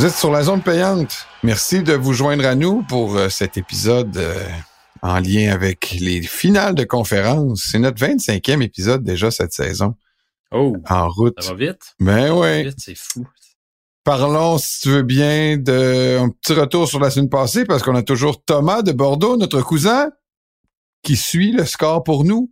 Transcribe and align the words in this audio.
Vous 0.00 0.06
êtes 0.06 0.16
sur 0.16 0.30
la 0.30 0.42
zone 0.44 0.62
payante. 0.62 1.26
Merci 1.42 1.82
de 1.82 1.92
vous 1.92 2.14
joindre 2.14 2.46
à 2.46 2.54
nous 2.54 2.82
pour 2.84 3.18
euh, 3.18 3.28
cet 3.28 3.58
épisode 3.58 4.16
euh, 4.16 4.48
en 5.02 5.18
lien 5.18 5.52
avec 5.52 5.90
les 6.00 6.22
finales 6.22 6.74
de 6.74 6.84
conférence. 6.84 7.68
C'est 7.70 7.78
notre 7.78 8.02
25e 8.02 8.62
épisode 8.62 9.02
déjà 9.02 9.30
cette 9.30 9.52
saison. 9.52 9.94
Oh, 10.52 10.74
en 10.88 11.06
route. 11.10 11.34
Ça 11.42 11.52
va 11.52 11.66
vite. 11.66 11.94
Ben. 12.00 12.62
Vite, 12.62 12.78
c'est 12.78 12.96
fou. 12.96 13.26
Parlons, 14.02 14.56
si 14.56 14.80
tu 14.80 14.88
veux 14.88 15.02
bien, 15.02 15.58
d'un 15.58 16.30
petit 16.30 16.54
retour 16.54 16.88
sur 16.88 16.98
la 16.98 17.10
semaine 17.10 17.28
passée, 17.28 17.66
parce 17.66 17.82
qu'on 17.82 17.94
a 17.94 18.02
toujours 18.02 18.42
Thomas 18.42 18.80
de 18.80 18.92
Bordeaux, 18.92 19.36
notre 19.36 19.60
cousin, 19.60 20.08
qui 21.02 21.14
suit 21.14 21.52
le 21.52 21.66
score 21.66 22.04
pour 22.04 22.24
nous. 22.24 22.50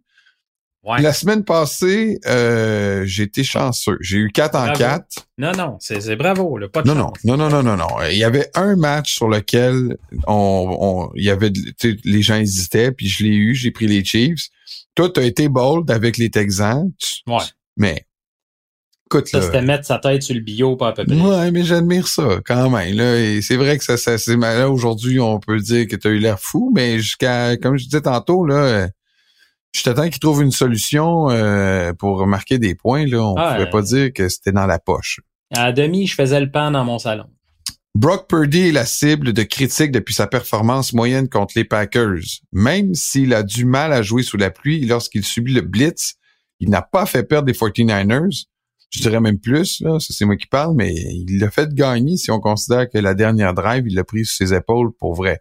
Ouais. 0.84 1.02
La 1.02 1.12
semaine 1.12 1.44
passée, 1.44 2.18
euh, 2.26 3.02
j'ai 3.04 3.24
été 3.24 3.42
chanceux. 3.42 3.98
J'ai 4.00 4.18
eu 4.18 4.30
4 4.30 4.54
en 4.54 4.64
Bravo. 4.64 4.78
4. 4.78 5.04
Non, 5.36 5.52
non, 5.52 5.76
c'est 5.80 6.00
c'est 6.00 6.16
bravo, 6.16 6.56
là, 6.56 6.68
pas 6.68 6.82
de 6.82 6.86
Non, 6.88 6.94
non, 6.94 7.12
non, 7.24 7.36
non, 7.36 7.48
non, 7.50 7.62
non, 7.62 7.76
non. 7.76 7.86
Il 8.10 8.16
y 8.16 8.24
avait 8.24 8.48
un 8.54 8.76
match 8.76 9.16
sur 9.16 9.28
lequel 9.28 9.96
on, 10.26 10.76
on 10.80 11.10
il 11.16 11.24
y 11.24 11.30
avait, 11.30 11.50
tu 11.52 11.72
sais, 11.78 11.96
les 12.04 12.22
gens 12.22 12.36
hésitaient, 12.36 12.92
puis 12.92 13.08
je 13.08 13.24
l'ai 13.24 13.34
eu, 13.34 13.54
j'ai 13.54 13.70
pris 13.72 13.86
les 13.88 14.04
Chiefs. 14.04 14.48
Toi, 14.94 15.10
tu 15.10 15.20
as 15.20 15.24
été 15.24 15.48
bold 15.48 15.90
avec 15.90 16.16
les 16.16 16.30
Texans. 16.30 16.90
Tu- 16.98 17.16
Ouais. 17.26 17.44
Mais, 17.76 18.06
écoute, 19.06 19.28
Ça, 19.28 19.42
c'était 19.42 19.62
mettre 19.62 19.84
sa 19.84 19.98
tête 19.98 20.22
sur 20.22 20.34
le 20.34 20.40
bio, 20.40 20.76
pas 20.76 20.88
à 20.88 20.92
peu 20.92 21.04
près. 21.04 21.14
Ouais, 21.16 21.50
mais 21.50 21.64
j'admire 21.64 22.06
ça 22.08 22.40
quand 22.46 22.70
même. 22.70 22.96
Là, 22.96 23.18
et 23.18 23.42
c'est 23.42 23.56
vrai 23.56 23.78
que 23.78 23.84
ça, 23.84 23.96
ça 23.96 24.16
c'est 24.16 24.36
là 24.36 24.70
aujourd'hui, 24.70 25.18
on 25.20 25.38
peut 25.40 25.58
dire 25.60 25.86
que 25.88 25.96
tu 25.96 26.06
as 26.08 26.10
eu 26.12 26.18
l'air 26.18 26.40
fou, 26.40 26.72
mais 26.74 26.98
jusqu'à, 26.98 27.56
comme 27.56 27.76
je 27.76 27.84
disais 27.84 28.00
tantôt, 28.02 28.46
là, 28.46 28.54
euh, 28.56 28.88
je 29.74 29.82
t'attends 29.82 30.08
qu'ils 30.08 30.18
trouvent 30.20 30.42
une 30.42 30.50
solution 30.50 31.30
euh, 31.30 31.92
pour 31.92 32.26
marquer 32.26 32.58
des 32.58 32.74
points. 32.74 33.06
Là, 33.06 33.22
on 33.22 33.34
Ah, 33.36 33.54
pouvait 33.54 33.70
pas 33.70 33.82
dire 33.82 34.12
que 34.12 34.28
c'était 34.28 34.52
dans 34.52 34.66
la 34.66 34.78
poche. 34.78 35.20
À 35.54 35.72
demi, 35.72 36.06
je 36.06 36.14
faisais 36.14 36.40
le 36.40 36.50
pan 36.50 36.70
dans 36.70 36.84
mon 36.84 36.98
salon. 36.98 37.24
Brock 37.94 38.28
Purdy 38.28 38.68
est 38.68 38.72
la 38.72 38.86
cible 38.86 39.32
de 39.32 39.42
critiques 39.42 39.90
depuis 39.92 40.14
sa 40.14 40.26
performance 40.26 40.92
moyenne 40.92 41.28
contre 41.28 41.54
les 41.56 41.64
Packers. 41.64 42.20
Même 42.52 42.94
s'il 42.94 43.34
a 43.34 43.42
du 43.42 43.64
mal 43.64 43.92
à 43.92 44.02
jouer 44.02 44.22
sous 44.22 44.36
la 44.36 44.50
pluie 44.50 44.84
lorsqu'il 44.86 45.24
subit 45.24 45.54
le 45.54 45.62
blitz, 45.62 46.14
il 46.60 46.70
n'a 46.70 46.82
pas 46.82 47.06
fait 47.06 47.24
perdre 47.24 47.46
des 47.46 47.54
49ers. 47.54 48.46
Je 48.90 49.00
dirais 49.00 49.20
même 49.20 49.38
plus, 49.38 49.80
là, 49.80 49.96
c'est 50.00 50.24
moi 50.24 50.36
qui 50.36 50.46
parle, 50.46 50.74
mais 50.76 50.94
il 50.94 51.38
l'a 51.40 51.50
fait 51.50 51.74
gagner 51.74 52.16
si 52.16 52.30
on 52.30 52.40
considère 52.40 52.88
que 52.88 52.98
la 52.98 53.14
dernière 53.14 53.52
drive, 53.52 53.84
il 53.86 53.94
l'a 53.94 54.04
pris 54.04 54.24
sur 54.24 54.46
ses 54.46 54.54
épaules 54.54 54.92
pour 54.98 55.14
vrai. 55.14 55.40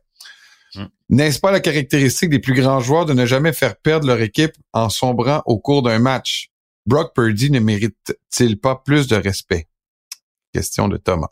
N'est-ce 1.09 1.39
pas 1.39 1.51
la 1.51 1.59
caractéristique 1.61 2.29
des 2.29 2.39
plus 2.39 2.53
grands 2.53 2.79
joueurs 2.81 3.05
de 3.05 3.13
ne 3.13 3.25
jamais 3.25 3.53
faire 3.53 3.77
perdre 3.77 4.07
leur 4.07 4.19
équipe 4.21 4.51
en 4.73 4.89
sombrant 4.89 5.41
au 5.45 5.57
cours 5.57 5.81
d'un 5.81 5.99
match? 5.99 6.49
Brock 6.85 7.13
Purdy 7.15 7.49
ne 7.51 7.59
mérite-t-il 7.59 8.59
pas 8.59 8.75
plus 8.75 9.07
de 9.07 9.15
respect? 9.15 9.67
Question 10.53 10.87
de 10.87 10.97
Thomas. 10.97 11.29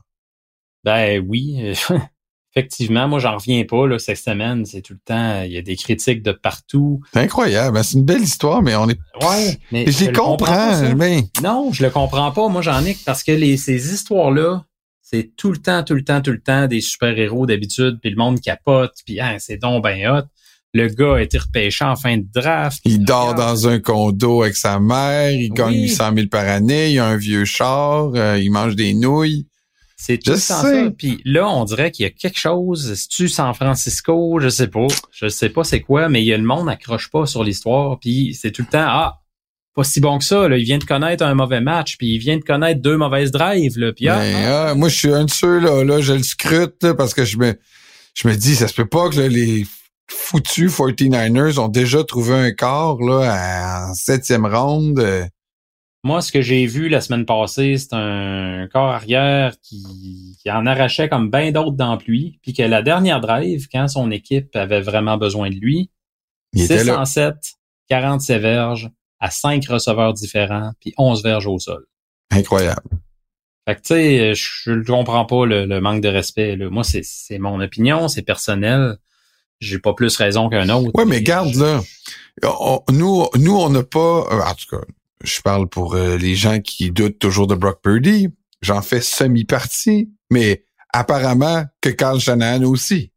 Ben 0.83 1.23
oui, 1.27 1.73
effectivement, 2.55 3.07
moi, 3.07 3.19
j'en 3.19 3.35
reviens 3.37 3.63
pas, 3.65 3.87
là, 3.87 3.99
cette 3.99 4.17
semaine. 4.17 4.65
C'est 4.65 4.81
tout 4.81 4.93
le 4.93 4.99
temps, 5.03 5.41
il 5.43 5.51
y 5.51 5.57
a 5.57 5.61
des 5.61 5.75
critiques 5.75 6.21
de 6.23 6.31
partout. 6.31 7.01
C'est 7.13 7.19
incroyable. 7.19 7.77
hein. 7.77 7.83
C'est 7.83 7.97
une 7.97 8.05
belle 8.05 8.21
histoire, 8.21 8.61
mais 8.61 8.75
on 8.75 8.87
est. 8.89 8.99
Ouais, 9.21 9.57
mais 9.71 9.89
je 9.91 10.05
les 10.05 10.11
comprends 10.13 10.37
pas, 10.45 10.93
mais. 10.93 11.23
Non, 11.43 11.71
je 11.73 11.83
le 11.83 11.89
comprends 11.89 12.31
pas. 12.31 12.47
Moi, 12.47 12.61
j'en 12.61 12.83
ai 12.85 12.95
parce 13.05 13.23
que 13.23 13.31
les, 13.31 13.57
ces 13.57 13.93
histoires-là, 13.93 14.65
c'est 15.07 15.35
tout 15.37 15.51
le 15.51 15.57
temps, 15.57 15.83
tout 15.83 15.93
le 15.93 16.03
temps, 16.03 16.19
tout 16.19 16.31
le 16.31 16.41
temps 16.41 16.65
des 16.65 16.81
super-héros 16.81 17.45
d'habitude, 17.45 17.99
puis 18.01 18.09
le 18.09 18.15
monde 18.15 18.41
capote, 18.41 18.95
puis 19.05 19.21
hein, 19.21 19.35
c'est 19.37 19.57
donc 19.57 19.83
ben 19.83 20.07
hot. 20.09 20.23
Le 20.73 20.87
gars 20.87 21.17
a 21.17 21.21
été 21.21 21.37
repêché 21.37 21.85
en 21.85 21.95
fin 21.95 22.17
de 22.17 22.25
draft. 22.33 22.81
Il 22.85 23.05
dort 23.05 23.29
Regarde, 23.29 23.37
dans 23.37 23.67
un 23.67 23.79
condo 23.79 24.41
avec 24.41 24.55
sa 24.55 24.79
mère, 24.79 25.31
il 25.31 25.53
gagne 25.53 25.73
Oui. 25.73 25.81
800 25.83 26.11
000 26.15 26.27
par 26.27 26.47
année, 26.49 26.91
il 26.91 26.99
a 26.99 27.05
un 27.05 27.17
vieux 27.17 27.45
char, 27.45 28.13
euh, 28.15 28.39
il 28.39 28.49
mange 28.49 28.75
des 28.75 28.95
nouilles. 28.95 29.47
C'est 29.95 30.17
tout 30.17 30.31
le 30.31 30.37
temps 30.37 30.41
ça. 30.41 30.91
Puis 30.97 31.21
là, 31.23 31.47
on 31.47 31.63
dirait 31.65 31.91
qu'il 31.91 32.03
y 32.03 32.07
a 32.07 32.11
quelque 32.11 32.39
chose. 32.39 32.95
C'est-tu 32.95 33.29
San 33.29 33.53
Francisco? 33.53 34.39
Je 34.41 34.49
sais 34.49 34.67
pas. 34.67 34.87
Je 35.11 35.27
sais 35.29 35.49
pas 35.49 35.63
c'est 35.63 35.81
quoi, 35.81 36.09
mais 36.09 36.23
il 36.23 36.25
y 36.25 36.33
a 36.33 36.37
le 36.37 36.43
monde 36.43 36.67
accroche 36.67 37.11
pas 37.11 37.27
sur 37.27 37.43
l'histoire. 37.43 37.99
Puis 37.99 38.33
c'est 38.33 38.51
tout 38.51 38.63
le 38.63 38.67
temps, 38.67 38.87
ah, 38.87 39.21
pas 39.75 39.83
si 39.83 39.99
bon 39.99 40.17
que 40.17 40.23
ça. 40.23 40.47
Là. 40.47 40.57
Il 40.57 40.63
vient 40.63 40.77
de 40.77 40.85
connaître 40.85 41.23
un 41.23 41.35
mauvais 41.35 41.61
match, 41.61 41.97
puis 41.97 42.15
il 42.15 42.17
vient 42.17 42.37
de 42.37 42.43
connaître 42.43 42.81
deux 42.81 42.97
mauvaises 42.97 43.31
drives. 43.31 43.77
Là. 43.77 43.91
Puis 43.93 44.07
ah, 44.07 44.17
Mais, 44.19 44.33
ah, 44.45 44.67
ah, 44.69 44.75
moi, 44.75 44.89
je 44.89 44.95
suis 44.95 45.13
un 45.13 45.25
de 45.25 45.29
ceux 45.29 45.59
là, 45.59 45.83
là, 45.83 46.01
je 46.01 46.13
le 46.13 46.23
scrute 46.23 46.81
là, 46.81 46.95
parce 46.95 47.13
que 47.13 47.25
je 47.25 47.37
me, 47.37 47.59
je 48.15 48.27
me 48.27 48.35
dis, 48.35 48.55
ça 48.55 48.67
se 48.67 48.73
peut 48.73 48.87
pas 48.87 49.09
que 49.09 49.19
là, 49.19 49.27
les 49.27 49.65
foutus 50.07 50.71
49ers 50.71 51.59
ont 51.59 51.67
déjà 51.67 52.03
trouvé 52.03 52.33
un 52.33 52.51
corps 52.51 53.01
là 53.01 53.89
en 53.89 53.93
septième 53.93 54.45
ronde. 54.45 54.99
euh, 54.99 55.25
Moi, 56.03 56.21
ce 56.21 56.31
que 56.31 56.41
j'ai 56.41 56.65
vu 56.67 56.87
la 56.87 57.01
semaine 57.01 57.25
passée, 57.25 57.77
c'est 57.77 57.93
un 57.93 58.67
corps 58.71 58.91
arrière 58.91 59.55
qui, 59.61 60.37
qui 60.41 60.51
en 60.51 60.65
arrachait 60.65 61.09
comme 61.09 61.29
bien 61.29 61.51
d'autres 61.51 61.75
dans 61.75 61.91
la 61.91 61.97
pluie, 61.97 62.39
puis 62.43 62.53
que 62.53 62.63
la 62.63 62.81
dernière 62.81 63.19
drive, 63.19 63.67
quand 63.71 63.87
son 63.87 64.09
équipe 64.11 64.55
avait 64.55 64.81
vraiment 64.81 65.17
besoin 65.17 65.49
de 65.49 65.55
lui, 65.55 65.89
il 66.53 66.61
était 66.63 66.83
là. 66.83 67.03
607, 67.03 67.35
47 67.89 68.41
verges 68.41 68.89
à 69.19 69.31
5 69.31 69.65
receveurs 69.67 70.13
différents, 70.13 70.71
puis 70.79 70.93
11 70.97 71.23
verges 71.23 71.47
au 71.47 71.57
sol. 71.59 71.85
Incroyable. 72.31 72.81
Fait 73.67 73.75
que, 73.75 73.81
tu 73.81 73.87
sais, 73.95 74.33
je 74.35 74.71
ne 74.71 74.83
comprends 74.83 75.25
pas 75.25 75.45
le, 75.45 75.65
le 75.65 75.81
manque 75.81 76.01
de 76.01 76.07
respect. 76.09 76.55
Là. 76.55 76.69
Moi, 76.69 76.83
c'est 76.83 77.39
mon 77.39 77.59
opinion, 77.61 78.07
c'est 78.07 78.21
personnel. 78.21 78.97
J'ai 79.59 79.79
pas 79.79 79.93
plus 79.93 80.15
raison 80.17 80.49
qu'un 80.49 80.69
autre. 80.69 80.91
Ouais, 80.93 81.05
mais 81.05 81.21
garde 81.21 81.53
je- 81.53 81.59
là. 81.61 81.81
On- 82.43 82.83
nous, 82.91 83.25
nous, 83.37 83.55
on 83.57 83.69
n'a 83.69 83.83
pas. 83.83 84.27
euh, 84.31 84.41
En 84.41 84.53
tout 84.53 84.65
cas, 84.77 84.83
je 85.23 85.39
parle 85.41 85.67
pour 85.69 85.95
euh, 85.95 86.17
les 86.17 86.35
gens 86.35 86.59
qui 86.59 86.91
doutent 86.91 87.17
toujours 87.19 87.47
de 87.47 87.55
Brock 87.55 87.81
Purdy. 87.81 88.27
J'en 88.61 88.81
fais 88.81 89.01
semi-partie, 89.01 90.11
mais 90.29 90.65
apparemment 90.93 91.63
que 91.81 91.89
Carl 91.89 92.19
Shanahan 92.19 92.63
aussi. 92.63 93.11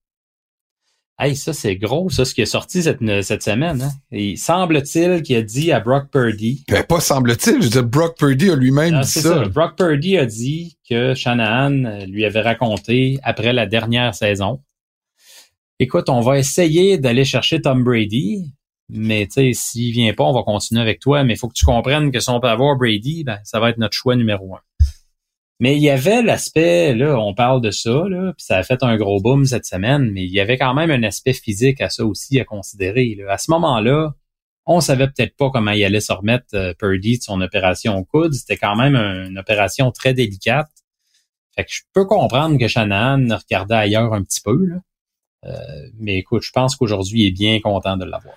Hey, 1.20 1.34
ça, 1.34 1.52
c'est 1.52 1.74
gros, 1.74 2.10
ça, 2.10 2.24
ce 2.24 2.32
qui 2.32 2.42
est 2.42 2.46
sorti 2.46 2.84
cette, 2.84 3.00
cette 3.22 3.42
semaine. 3.42 3.82
Hein. 3.82 3.90
Et 4.12 4.36
semble-t-il 4.36 5.22
qu'il 5.22 5.34
a 5.34 5.42
dit 5.42 5.72
à 5.72 5.80
Brock 5.80 6.10
Purdy. 6.12 6.64
Ben, 6.68 6.84
pas 6.84 7.00
semble-t-il. 7.00 7.56
Je 7.60 7.64
veux 7.64 7.70
dire, 7.70 7.82
Brock 7.84 8.16
Purdy 8.16 8.50
a 8.50 8.54
lui-même 8.54 8.94
Ah, 8.94 9.00
dit 9.02 9.10
ça. 9.10 9.44
Brock 9.48 9.76
Purdy 9.76 10.16
a 10.16 10.26
dit 10.26 10.78
que 10.88 11.14
Shanahan 11.14 11.84
euh, 11.84 12.06
lui 12.06 12.24
avait 12.24 12.40
raconté 12.42 13.18
après 13.24 13.52
la 13.52 13.66
dernière 13.66 14.14
saison. 14.14 14.60
Écoute, 15.80 16.08
on 16.08 16.20
va 16.20 16.38
essayer 16.38 16.98
d'aller 16.98 17.24
chercher 17.24 17.60
Tom 17.60 17.82
Brady, 17.82 18.52
mais 18.88 19.26
tu 19.26 19.32
sais, 19.32 19.50
s'il 19.54 19.92
vient 19.92 20.14
pas, 20.14 20.24
on 20.24 20.32
va 20.32 20.44
continuer 20.44 20.80
avec 20.80 21.00
toi. 21.00 21.24
Mais 21.24 21.34
il 21.34 21.36
faut 21.36 21.48
que 21.48 21.54
tu 21.54 21.64
comprennes 21.64 22.12
que 22.12 22.20
si 22.20 22.30
on 22.30 22.38
peut 22.38 22.48
avoir 22.48 22.76
Brady, 22.76 23.24
ben, 23.24 23.38
ça 23.42 23.58
va 23.58 23.70
être 23.70 23.78
notre 23.78 23.94
choix 23.94 24.14
numéro 24.14 24.54
un. 24.54 24.60
Mais 25.60 25.74
il 25.76 25.82
y 25.82 25.90
avait 25.90 26.22
l'aspect, 26.22 26.94
là, 26.94 27.18
on 27.18 27.34
parle 27.34 27.60
de 27.60 27.70
ça, 27.72 28.04
là, 28.08 28.32
puis 28.36 28.44
ça 28.44 28.58
a 28.58 28.62
fait 28.62 28.82
un 28.84 28.96
gros 28.96 29.20
boom 29.20 29.44
cette 29.44 29.66
semaine, 29.66 30.10
mais 30.12 30.22
il 30.24 30.30
y 30.30 30.38
avait 30.38 30.56
quand 30.56 30.72
même 30.72 30.90
un 30.92 31.02
aspect 31.02 31.32
physique 31.32 31.80
à 31.80 31.90
ça 31.90 32.04
aussi 32.04 32.38
à 32.38 32.44
considérer. 32.44 33.16
là. 33.18 33.32
À 33.32 33.38
ce 33.38 33.50
moment-là, 33.50 34.14
on 34.66 34.80
savait 34.80 35.06
peut-être 35.08 35.34
pas 35.36 35.50
comment 35.50 35.72
il 35.72 35.82
allait 35.84 36.00
se 36.00 36.12
remettre 36.12 36.46
euh, 36.54 36.74
Purdy 36.78 37.18
de 37.18 37.22
son 37.22 37.40
opération 37.40 37.96
au 37.96 38.04
coude. 38.04 38.34
C'était 38.34 38.56
quand 38.58 38.76
même 38.76 38.94
un- 38.94 39.26
une 39.28 39.38
opération 39.38 39.90
très 39.90 40.14
délicate. 40.14 40.68
Fait 41.56 41.64
que 41.64 41.70
je 41.72 41.80
peux 41.92 42.04
comprendre 42.04 42.56
que 42.58 42.68
Shanahan 42.68 43.26
regardait 43.36 43.74
ailleurs 43.74 44.12
un 44.14 44.22
petit 44.22 44.40
peu. 44.42 44.68
Euh, 45.46 45.50
mais 45.98 46.18
écoute, 46.18 46.42
je 46.42 46.52
pense 46.52 46.76
qu'aujourd'hui, 46.76 47.22
il 47.22 47.26
est 47.28 47.32
bien 47.32 47.58
content 47.60 47.96
de 47.96 48.04
l'avoir. 48.04 48.34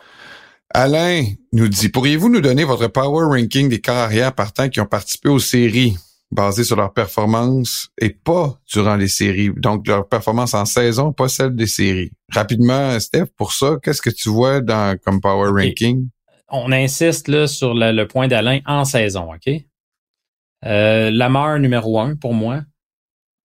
Alain 0.73 1.25
nous 1.51 1.67
dit, 1.67 1.89
pourriez-vous 1.89 2.29
nous 2.29 2.41
donner 2.41 2.63
votre 2.63 2.87
power 2.87 3.25
ranking 3.25 3.67
des 3.69 3.81
carrières 3.81 4.33
partants 4.33 4.69
qui 4.69 4.79
ont 4.79 4.85
participé 4.85 5.27
aux 5.29 5.39
séries, 5.39 5.97
basées 6.31 6.63
sur 6.63 6.75
leur 6.77 6.93
performance 6.93 7.89
et 7.99 8.09
pas 8.09 8.57
durant 8.71 8.95
les 8.95 9.07
séries, 9.07 9.51
donc 9.57 9.87
leur 9.87 10.07
performance 10.07 10.53
en 10.53 10.65
saison, 10.65 11.11
pas 11.11 11.27
celle 11.27 11.55
des 11.55 11.67
séries. 11.67 12.11
Rapidement, 12.33 12.99
Steph, 12.99 13.27
pour 13.37 13.51
ça, 13.53 13.77
qu'est-ce 13.83 14.01
que 14.01 14.09
tu 14.09 14.29
vois 14.29 14.61
dans 14.61 14.97
comme 14.97 15.19
power 15.19 15.49
ranking? 15.49 16.07
On 16.49 16.71
insiste 16.71 17.27
là 17.27 17.47
sur 17.47 17.73
la- 17.73 17.91
le 17.93 18.07
point 18.07 18.27
d'Alain 18.27 18.59
en 18.65 18.85
saison, 18.85 19.33
OK? 19.33 19.53
Euh, 20.66 21.09
Lamar 21.11 21.59
numéro 21.59 21.99
un 21.99 22.16
pour 22.16 22.34
moi. 22.34 22.61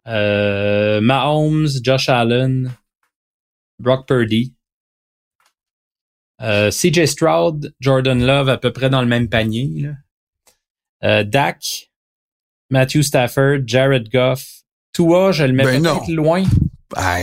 Euh, 0.06 1.00
Mahomes, 1.00 1.68
Josh 1.82 2.08
Allen, 2.08 2.72
Brock 3.78 4.06
Purdy. 4.06 4.54
Euh, 6.42 6.70
CJ 6.70 7.06
Stroud, 7.06 7.74
Jordan 7.80 8.24
Love 8.24 8.48
à 8.48 8.58
peu 8.58 8.72
près 8.72 8.90
dans 8.90 9.00
le 9.00 9.08
même 9.08 9.28
panier. 9.28 9.70
Là. 9.80 9.90
Euh, 11.04 11.24
Dak, 11.24 11.90
Matthew 12.70 13.02
Stafford, 13.02 13.60
Jared 13.66 14.08
Goff. 14.10 14.44
Tua, 14.92 15.32
je 15.32 15.44
le 15.44 15.52
mets 15.52 15.64
Ben 15.64 15.82
peut-être 15.82 16.08
loin. 16.08 16.42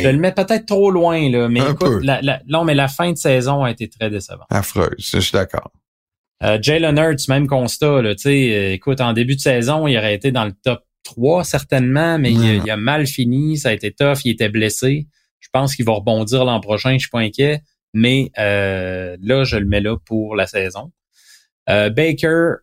Je 0.02 0.08
le 0.10 0.18
mets 0.18 0.32
peut-être 0.32 0.66
trop 0.66 0.92
loin, 0.92 1.30
là. 1.32 1.50
Mais 1.50 1.62
Un 1.62 1.72
écoute, 1.74 2.04
la, 2.04 2.22
la- 2.22 2.42
non, 2.48 2.64
mais 2.66 2.76
la 2.76 2.88
fin 2.88 3.12
de 3.12 3.18
saison 3.18 3.64
a 3.64 3.72
été 3.72 3.90
très 3.90 4.10
décevante. 4.10 4.46
affreuse, 4.50 5.10
je 5.12 5.20
suis 5.20 5.32
d'accord. 5.32 5.72
Euh, 6.44 6.60
Jalen 6.62 6.98
Hurts, 6.98 7.30
même 7.30 7.48
constat. 7.48 8.02
Là, 8.02 8.14
tu 8.16 8.24
sais, 8.24 8.52
euh, 8.54 8.74
écoute, 8.74 9.00
en 9.02 9.14
début 9.14 9.36
de 9.36 9.42
saison, 9.42 9.88
il 9.88 9.98
aurait 9.98 10.14
été 10.14 10.32
dans 10.32 10.46
le 10.46 10.52
top 10.52 10.84
3 11.04 11.44
certainement, 11.46 12.20
mais 12.20 12.32
il, 12.32 12.38
a- 12.38 12.42
Ouais. 12.42 12.62
il 12.66 12.72
a 12.72 12.78
mal 12.78 13.08
fini, 13.08 13.58
ça 13.58 13.70
a 13.70 13.72
été 13.74 13.92
tough, 13.92 14.20
il 14.26 14.32
était 14.32 14.50
blessé. 14.50 15.08
Je 15.40 15.48
pense 15.52 15.76
qu'il 15.76 15.86
va 15.86 15.94
rebondir 15.94 16.44
l'an 16.46 16.60
prochain, 16.60 16.94
je 16.94 17.00
suis 17.00 17.10
pas 17.10 17.20
inquiet. 17.20 17.62
Mais 17.94 18.32
euh, 18.40 19.16
là, 19.22 19.44
je 19.46 19.58
le 19.58 19.66
mets 19.66 19.82
là 19.82 19.96
pour 20.06 20.36
la 20.36 20.48
saison. 20.48 20.92
Euh, 21.70 21.90
Baker, 21.90 22.56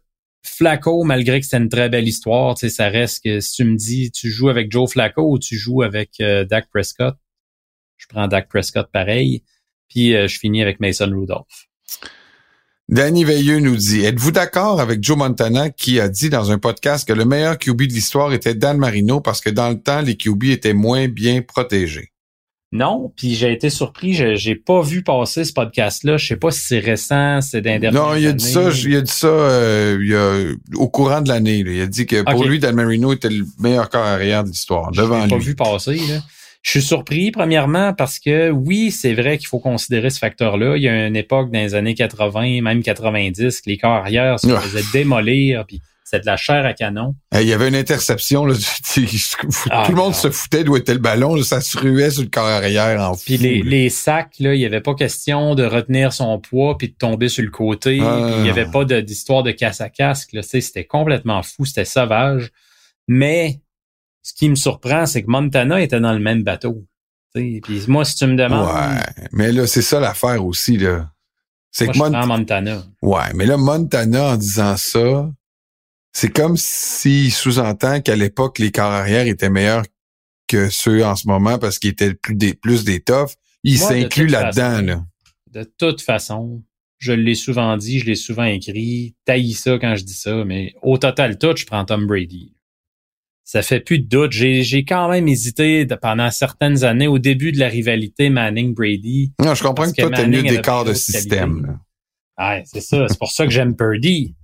Flacco, 0.42 1.04
malgré 1.04 1.40
que 1.40 1.46
c'est 1.46 1.58
une 1.58 1.68
très 1.68 1.88
belle 1.88 2.08
histoire, 2.08 2.54
tu 2.54 2.70
ça 2.70 2.88
reste 2.88 3.24
que 3.24 3.40
si 3.40 3.56
tu 3.56 3.64
me 3.64 3.76
dis 3.76 4.10
tu 4.10 4.30
joues 4.30 4.48
avec 4.48 4.72
Joe 4.72 4.90
Flacco 4.90 5.30
ou 5.30 5.38
tu 5.38 5.56
joues 5.56 5.82
avec 5.82 6.12
euh, 6.20 6.44
Dak 6.44 6.68
Prescott, 6.70 7.16
je 7.96 8.06
prends 8.08 8.26
Dak 8.26 8.48
Prescott 8.48 8.88
pareil, 8.92 9.44
puis 9.88 10.14
euh, 10.14 10.26
je 10.28 10.38
finis 10.38 10.62
avec 10.62 10.80
Mason 10.80 11.10
Rudolph. 11.10 11.68
Danny 12.88 13.24
Veilleux 13.24 13.60
nous 13.60 13.76
dit 13.76 14.04
Êtes-vous 14.04 14.32
d'accord 14.32 14.80
avec 14.80 15.04
Joe 15.04 15.16
Montana 15.16 15.70
qui 15.70 16.00
a 16.00 16.08
dit 16.08 16.28
dans 16.28 16.50
un 16.50 16.58
podcast 16.58 17.06
que 17.06 17.12
le 17.12 17.24
meilleur 17.24 17.56
QB 17.56 17.82
de 17.82 17.92
l'histoire 17.92 18.32
était 18.32 18.54
Dan 18.54 18.78
Marino 18.78 19.20
parce 19.20 19.40
que 19.40 19.50
dans 19.50 19.68
le 19.68 19.80
temps, 19.80 20.00
les 20.00 20.16
QB 20.16 20.44
étaient 20.44 20.72
moins 20.72 21.06
bien 21.06 21.42
protégés? 21.42 22.10
Non, 22.72 23.12
puis 23.16 23.34
j'ai 23.34 23.52
été 23.52 23.68
surpris, 23.68 24.14
j'ai 24.14 24.54
pas 24.54 24.80
vu 24.80 25.02
passer 25.02 25.44
ce 25.44 25.52
podcast-là. 25.52 26.18
Je 26.18 26.26
sais 26.28 26.36
pas 26.36 26.52
si 26.52 26.60
c'est 26.60 26.78
récent, 26.78 27.40
c'est 27.40 27.60
d'un 27.60 27.80
dernier. 27.80 27.98
Non, 27.98 28.14
il 28.14 28.24
a 28.28 28.32
dit 28.32 28.44
ça, 28.44 28.70
il 28.70 28.96
a 28.96 29.00
dit 29.00 29.10
ça 29.10 29.26
euh, 29.26 29.98
il 30.00 30.14
a, 30.14 30.78
au 30.80 30.88
courant 30.88 31.20
de 31.20 31.28
l'année. 31.28 31.64
Il 31.66 31.80
a 31.80 31.86
dit 31.86 32.06
que 32.06 32.22
pour 32.22 32.44
lui, 32.44 32.60
Dan 32.60 32.76
Marino 32.76 33.12
était 33.12 33.28
le 33.28 33.44
meilleur 33.58 33.90
corps 33.90 34.06
arrière 34.06 34.44
de 34.44 34.50
l'histoire, 34.50 34.92
devant 34.92 35.22
lui. 35.22 35.30
pas 35.30 35.38
vu 35.38 35.56
passer. 35.56 35.96
Là. 35.96 36.20
Je 36.62 36.70
suis 36.70 36.82
surpris, 36.82 37.32
premièrement, 37.32 37.92
parce 37.92 38.20
que 38.20 38.50
oui, 38.50 38.92
c'est 38.92 39.14
vrai 39.14 39.38
qu'il 39.38 39.48
faut 39.48 39.58
considérer 39.58 40.10
ce 40.10 40.20
facteur-là. 40.20 40.76
Il 40.76 40.82
y 40.82 40.88
a 40.88 41.06
une 41.08 41.16
époque 41.16 41.50
dans 41.50 41.58
les 41.58 41.74
années 41.74 41.94
80, 41.94 42.62
même 42.62 42.82
90, 42.82 43.62
que 43.62 43.68
les 43.68 43.78
corps 43.78 43.90
arrière 43.90 44.38
se 44.38 44.48
ah. 44.48 44.60
faisaient 44.60 44.84
démolir, 44.92 45.64
puis 45.66 45.80
c'est 46.10 46.20
de 46.20 46.26
la 46.26 46.36
chair 46.36 46.66
à 46.66 46.72
canon. 46.72 47.14
Il 47.32 47.46
y 47.46 47.52
avait 47.52 47.68
une 47.68 47.76
interception, 47.76 48.44
là, 48.44 48.54
ah, 49.70 49.84
tout 49.86 49.92
le 49.92 49.96
monde 49.96 50.14
se 50.14 50.28
foutait 50.28 50.64
d'où 50.64 50.76
était 50.76 50.92
le 50.92 50.98
ballon, 50.98 51.40
ça 51.42 51.60
se 51.60 51.78
ruait 51.78 52.10
sur 52.10 52.22
le 52.22 52.28
corps 52.28 52.46
arrière 52.46 53.00
en 53.00 53.14
Puis 53.14 53.36
les, 53.36 53.62
les, 53.62 53.90
sacs, 53.90 54.34
là, 54.40 54.54
il 54.54 54.58
n'y 54.58 54.66
avait 54.66 54.80
pas 54.80 54.94
question 54.94 55.54
de 55.54 55.64
retenir 55.64 56.12
son 56.12 56.40
poids 56.40 56.76
puis 56.76 56.88
de 56.88 56.94
tomber 56.94 57.28
sur 57.28 57.44
le 57.44 57.50
côté. 57.50 57.96
Il 57.96 58.42
n'y 58.42 58.50
avait 58.50 58.66
ah. 58.66 58.72
pas 58.72 58.84
d'histoire 58.84 59.44
de, 59.44 59.52
casse 59.52 59.80
à 59.80 59.88
casque. 59.88 60.36
C'était 60.42 60.84
complètement 60.84 61.42
fou, 61.44 61.64
c'était 61.64 61.84
sauvage. 61.84 62.50
Mais 63.06 63.60
ce 64.22 64.34
qui 64.34 64.48
me 64.48 64.56
surprend, 64.56 65.06
c'est 65.06 65.22
que 65.22 65.30
Montana 65.30 65.80
était 65.80 66.00
dans 66.00 66.12
le 66.12 66.18
même 66.18 66.42
bateau. 66.42 66.84
Puis 67.34 67.62
moi, 67.86 68.04
si 68.04 68.16
tu 68.16 68.26
me 68.26 68.34
demandes. 68.34 68.66
Ouais, 68.66 69.26
mais 69.32 69.52
là, 69.52 69.68
c'est 69.68 69.82
ça 69.82 70.00
l'affaire 70.00 70.44
aussi, 70.44 70.76
là. 70.76 71.12
C'est 71.70 71.86
que 71.86 71.98
Montana. 71.98 72.82
Ouais, 73.00 73.32
mais 73.34 73.46
là, 73.46 73.56
Montana, 73.56 74.32
en 74.32 74.36
disant 74.36 74.76
ça, 74.76 75.30
c'est 76.12 76.32
comme 76.32 76.56
s'il 76.56 77.32
sous-entend 77.32 78.00
qu'à 78.00 78.16
l'époque, 78.16 78.58
les 78.58 78.70
corps 78.70 78.92
arrière 78.92 79.26
étaient 79.26 79.50
meilleurs 79.50 79.84
que 80.48 80.68
ceux 80.68 81.04
en 81.04 81.14
ce 81.16 81.28
moment 81.28 81.58
parce 81.58 81.78
qu'ils 81.78 81.90
étaient 81.90 82.14
plus 82.14 82.34
des, 82.34 82.54
plus 82.54 82.84
des 82.84 83.00
toughs. 83.00 83.30
Il 83.62 83.78
s'inclut 83.78 84.26
là-dedans, 84.26 84.82
là. 84.82 85.04
De 85.52 85.64
toute 85.78 86.00
façon, 86.00 86.62
je 86.98 87.12
l'ai 87.12 87.34
souvent 87.34 87.76
dit, 87.76 87.98
je 87.98 88.06
l'ai 88.06 88.14
souvent 88.14 88.44
écrit, 88.44 89.16
taillis 89.24 89.54
ça 89.54 89.78
quand 89.78 89.96
je 89.96 90.04
dis 90.04 90.14
ça, 90.14 90.44
mais 90.44 90.74
au 90.82 90.96
total 90.96 91.38
tout, 91.38 91.56
je 91.56 91.66
prends 91.66 91.84
Tom 91.84 92.06
Brady 92.06 92.54
ça 93.50 93.62
fait 93.62 93.80
plus 93.80 93.98
de 93.98 94.06
doute. 94.06 94.30
J'ai 94.30 94.84
quand 94.84 95.08
même 95.08 95.26
hésité 95.26 95.84
pendant 96.00 96.30
certaines 96.30 96.84
années 96.84 97.08
au 97.08 97.18
début 97.18 97.50
de 97.50 97.58
la 97.58 97.66
rivalité 97.66 98.30
Manning-Brady. 98.30 99.32
Non, 99.44 99.56
je 99.56 99.62
comprends 99.64 99.90
que, 99.90 100.00
toi, 100.00 100.10
t'as 100.14 100.28
mieux 100.28 100.44
des 100.44 100.60
quarts 100.60 100.84
de 100.84 100.94
système. 100.94 101.80
Ouais, 102.38 102.62
c'est 102.64 102.80
ça. 102.80 103.08
C'est 103.08 103.18
pour 103.18 103.32
ça 103.32 103.44
que 103.46 103.50
j'aime 103.50 103.74
Purdy. 103.74 104.36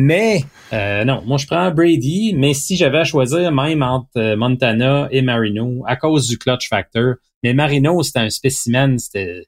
Mais 0.00 0.44
euh, 0.72 1.04
non, 1.04 1.24
moi 1.26 1.38
je 1.38 1.46
prends 1.48 1.72
Brady, 1.72 2.32
mais 2.36 2.54
si 2.54 2.76
j'avais 2.76 2.98
à 2.98 3.04
choisir 3.04 3.50
même 3.50 3.82
entre 3.82 4.08
euh, 4.16 4.36
Montana 4.36 5.08
et 5.10 5.22
Marino, 5.22 5.82
à 5.88 5.96
cause 5.96 6.28
du 6.28 6.38
clutch 6.38 6.68
factor, 6.68 7.14
mais 7.42 7.52
Marino 7.52 8.00
c'était 8.04 8.20
un 8.20 8.30
spécimen, 8.30 8.96
c'était 9.00 9.46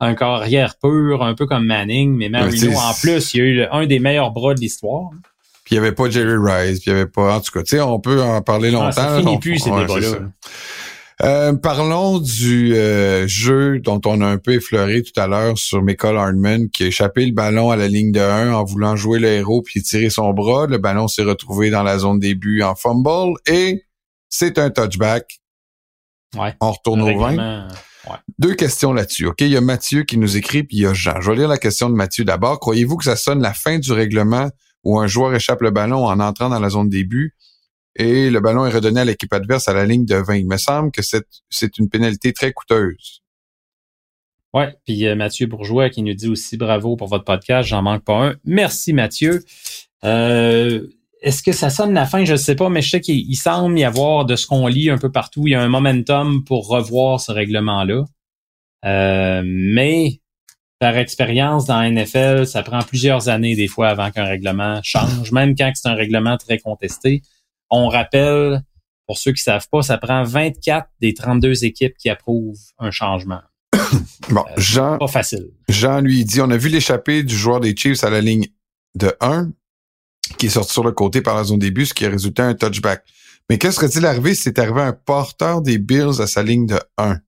un 0.00 0.16
carrière 0.16 0.74
pur, 0.82 1.22
un 1.22 1.36
peu 1.36 1.46
comme 1.46 1.64
Manning, 1.64 2.12
mais 2.16 2.28
Marino 2.28 2.76
en 2.76 2.92
plus, 2.92 3.34
il 3.34 3.40
a 3.40 3.44
eu 3.44 3.62
un 3.70 3.86
des 3.86 4.00
meilleurs 4.00 4.32
bras 4.32 4.54
de 4.54 4.60
l'histoire. 4.60 5.10
Puis 5.64 5.76
il 5.76 5.80
n'y 5.80 5.86
avait 5.86 5.94
pas 5.94 6.10
Jerry 6.10 6.36
Rice, 6.38 6.80
puis 6.80 6.90
il 6.90 6.94
n'y 6.94 7.00
avait 7.00 7.10
pas... 7.10 7.36
En 7.36 7.40
tout 7.40 7.52
cas, 7.52 7.62
tu 7.62 7.76
sais, 7.76 7.80
on 7.80 8.00
peut 8.00 8.20
en 8.20 8.42
parler 8.42 8.70
ah, 8.70 8.72
longtemps. 8.72 8.90
ça 8.90 9.18
finit 9.20 9.38
plus, 9.38 9.60
ces 9.60 9.70
débats-là. 9.70 10.18
Euh, 11.22 11.52
parlons 11.54 12.18
du 12.18 12.74
euh, 12.74 13.28
jeu 13.28 13.78
dont 13.78 14.00
on 14.04 14.20
a 14.20 14.26
un 14.26 14.38
peu 14.38 14.54
effleuré 14.54 15.02
tout 15.02 15.18
à 15.20 15.28
l'heure 15.28 15.56
sur 15.56 15.80
Michael 15.80 16.16
Hardman 16.16 16.68
qui 16.70 16.82
a 16.82 16.86
échappé 16.86 17.24
le 17.24 17.32
ballon 17.32 17.70
à 17.70 17.76
la 17.76 17.86
ligne 17.86 18.10
de 18.10 18.20
1 18.20 18.52
en 18.52 18.64
voulant 18.64 18.96
jouer 18.96 19.20
le 19.20 19.28
héros 19.28 19.62
puis 19.62 19.80
tirer 19.82 20.10
son 20.10 20.32
bras. 20.32 20.66
Le 20.66 20.78
ballon 20.78 21.06
s'est 21.06 21.22
retrouvé 21.22 21.70
dans 21.70 21.84
la 21.84 21.98
zone 21.98 22.18
début 22.18 22.62
en 22.62 22.74
fumble 22.74 23.34
et 23.46 23.84
c'est 24.28 24.58
un 24.58 24.70
touchback. 24.70 25.40
Ouais, 26.36 26.54
on 26.60 26.72
retourne 26.72 27.02
au 27.02 27.16
20. 27.16 27.68
Deux 28.38 28.54
questions 28.54 28.92
là-dessus. 28.92 29.26
OK, 29.26 29.40
il 29.40 29.48
y 29.48 29.56
a 29.56 29.60
Mathieu 29.60 30.02
qui 30.02 30.18
nous 30.18 30.36
écrit 30.36 30.64
puis 30.64 30.78
il 30.78 30.82
y 30.82 30.86
a 30.86 30.94
Jean. 30.94 31.20
Je 31.20 31.30
vais 31.30 31.36
lire 31.36 31.48
la 31.48 31.58
question 31.58 31.88
de 31.88 31.94
Mathieu 31.94 32.24
d'abord. 32.24 32.58
Croyez-vous 32.58 32.96
que 32.96 33.04
ça 33.04 33.14
sonne 33.14 33.40
la 33.40 33.54
fin 33.54 33.78
du 33.78 33.92
règlement 33.92 34.50
où 34.82 34.98
un 34.98 35.06
joueur 35.06 35.32
échappe 35.32 35.62
le 35.62 35.70
ballon 35.70 36.04
en 36.06 36.18
entrant 36.18 36.48
dans 36.48 36.58
la 36.58 36.70
zone 36.70 36.88
début 36.88 37.34
et 37.96 38.30
le 38.30 38.40
ballon 38.40 38.66
est 38.66 38.70
redonné 38.70 39.00
à 39.00 39.04
l'équipe 39.04 39.32
adverse 39.32 39.68
à 39.68 39.74
la 39.74 39.86
ligne 39.86 40.04
de 40.04 40.16
20. 40.16 40.36
Il 40.36 40.46
me 40.46 40.56
semble 40.56 40.90
que 40.90 41.02
c'est 41.02 41.78
une 41.78 41.88
pénalité 41.88 42.32
très 42.32 42.52
coûteuse. 42.52 43.22
Ouais, 44.52 44.72
puis 44.84 45.06
euh, 45.06 45.16
Mathieu 45.16 45.46
Bourgeois 45.46 45.90
qui 45.90 46.02
nous 46.02 46.14
dit 46.14 46.28
aussi 46.28 46.56
bravo 46.56 46.96
pour 46.96 47.08
votre 47.08 47.24
podcast, 47.24 47.68
j'en 47.68 47.82
manque 47.82 48.04
pas 48.04 48.28
un. 48.28 48.34
Merci 48.44 48.92
Mathieu. 48.92 49.42
Euh, 50.04 50.86
est-ce 51.22 51.42
que 51.42 51.52
ça 51.52 51.70
sonne 51.70 51.92
la 51.92 52.06
fin? 52.06 52.24
Je 52.24 52.32
ne 52.32 52.36
sais 52.36 52.54
pas, 52.54 52.68
mais 52.68 52.82
je 52.82 52.90
sais 52.90 53.00
qu'il 53.00 53.34
semble 53.36 53.76
y 53.78 53.84
avoir 53.84 54.26
de 54.26 54.36
ce 54.36 54.46
qu'on 54.46 54.66
lit 54.68 54.90
un 54.90 54.98
peu 54.98 55.10
partout, 55.10 55.46
il 55.46 55.52
y 55.52 55.54
a 55.54 55.62
un 55.62 55.68
momentum 55.68 56.44
pour 56.44 56.68
revoir 56.68 57.20
ce 57.20 57.32
règlement-là. 57.32 58.04
Euh, 58.84 59.42
mais 59.44 60.20
par 60.78 60.98
expérience 60.98 61.64
dans 61.64 61.80
la 61.80 61.90
NFL, 61.90 62.46
ça 62.46 62.62
prend 62.62 62.82
plusieurs 62.82 63.28
années 63.28 63.56
des 63.56 63.68
fois 63.68 63.88
avant 63.88 64.10
qu'un 64.10 64.24
règlement 64.24 64.80
change, 64.82 65.32
même 65.32 65.56
quand 65.56 65.72
c'est 65.74 65.88
un 65.88 65.94
règlement 65.94 66.36
très 66.36 66.58
contesté. 66.58 67.22
On 67.70 67.88
rappelle, 67.88 68.62
pour 69.06 69.18
ceux 69.18 69.32
qui 69.32 69.42
savent 69.42 69.68
pas, 69.70 69.82
ça 69.82 69.98
prend 69.98 70.22
24 70.22 70.88
des 71.00 71.14
32 71.14 71.64
équipes 71.64 71.96
qui 71.96 72.10
approuvent 72.10 72.58
un 72.78 72.90
changement. 72.90 73.40
bon, 74.30 74.44
euh, 74.50 74.54
Jean, 74.56 74.98
pas 74.98 75.08
facile. 75.08 75.50
Jean 75.68 76.00
lui 76.00 76.24
dit, 76.24 76.40
on 76.40 76.50
a 76.50 76.56
vu 76.56 76.68
l'échappée 76.68 77.22
du 77.22 77.36
joueur 77.36 77.60
des 77.60 77.74
Chiefs 77.76 78.04
à 78.04 78.10
la 78.10 78.20
ligne 78.20 78.46
de 78.94 79.14
1 79.20 79.50
qui 80.38 80.46
est 80.46 80.50
sorti 80.50 80.72
sur 80.72 80.84
le 80.84 80.92
côté 80.92 81.20
par 81.20 81.34
la 81.36 81.44
zone 81.44 81.58
début, 81.58 81.86
ce 81.86 81.94
qui 81.94 82.06
a 82.06 82.10
résulté 82.10 82.42
un 82.42 82.54
touchback. 82.54 83.04
Mais 83.50 83.58
qu'est-ce 83.58 83.78
que 83.78 83.86
serait-il 83.86 84.06
arrivé 84.06 84.34
si 84.34 84.42
c'est 84.42 84.58
arrivé 84.58 84.80
un 84.80 84.92
porteur 84.92 85.60
des 85.60 85.78
Bills 85.78 86.20
à 86.20 86.26
sa 86.26 86.42
ligne 86.42 86.66
de 86.66 86.80
1? 86.98 87.20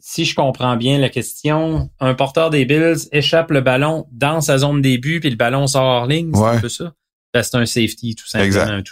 si 0.00 0.24
je 0.24 0.34
comprends 0.34 0.76
bien 0.76 0.98
la 0.98 1.08
question, 1.08 1.88
un 2.00 2.14
porteur 2.14 2.50
des 2.50 2.64
Bills 2.64 3.08
échappe 3.12 3.52
le 3.52 3.60
ballon 3.60 4.08
dans 4.10 4.40
sa 4.40 4.58
zone 4.58 4.78
de 4.78 4.88
début, 4.88 5.20
puis 5.20 5.30
le 5.30 5.36
ballon 5.36 5.68
sort 5.68 5.84
hors 5.84 6.06
ligne, 6.06 6.32
c'est 6.34 6.42
un 6.42 6.60
peu 6.60 6.68
ça? 6.68 6.94
C'est 7.42 7.56
un 7.56 7.66
safety, 7.66 8.14
tout 8.14 8.26
simplement. 8.26 8.82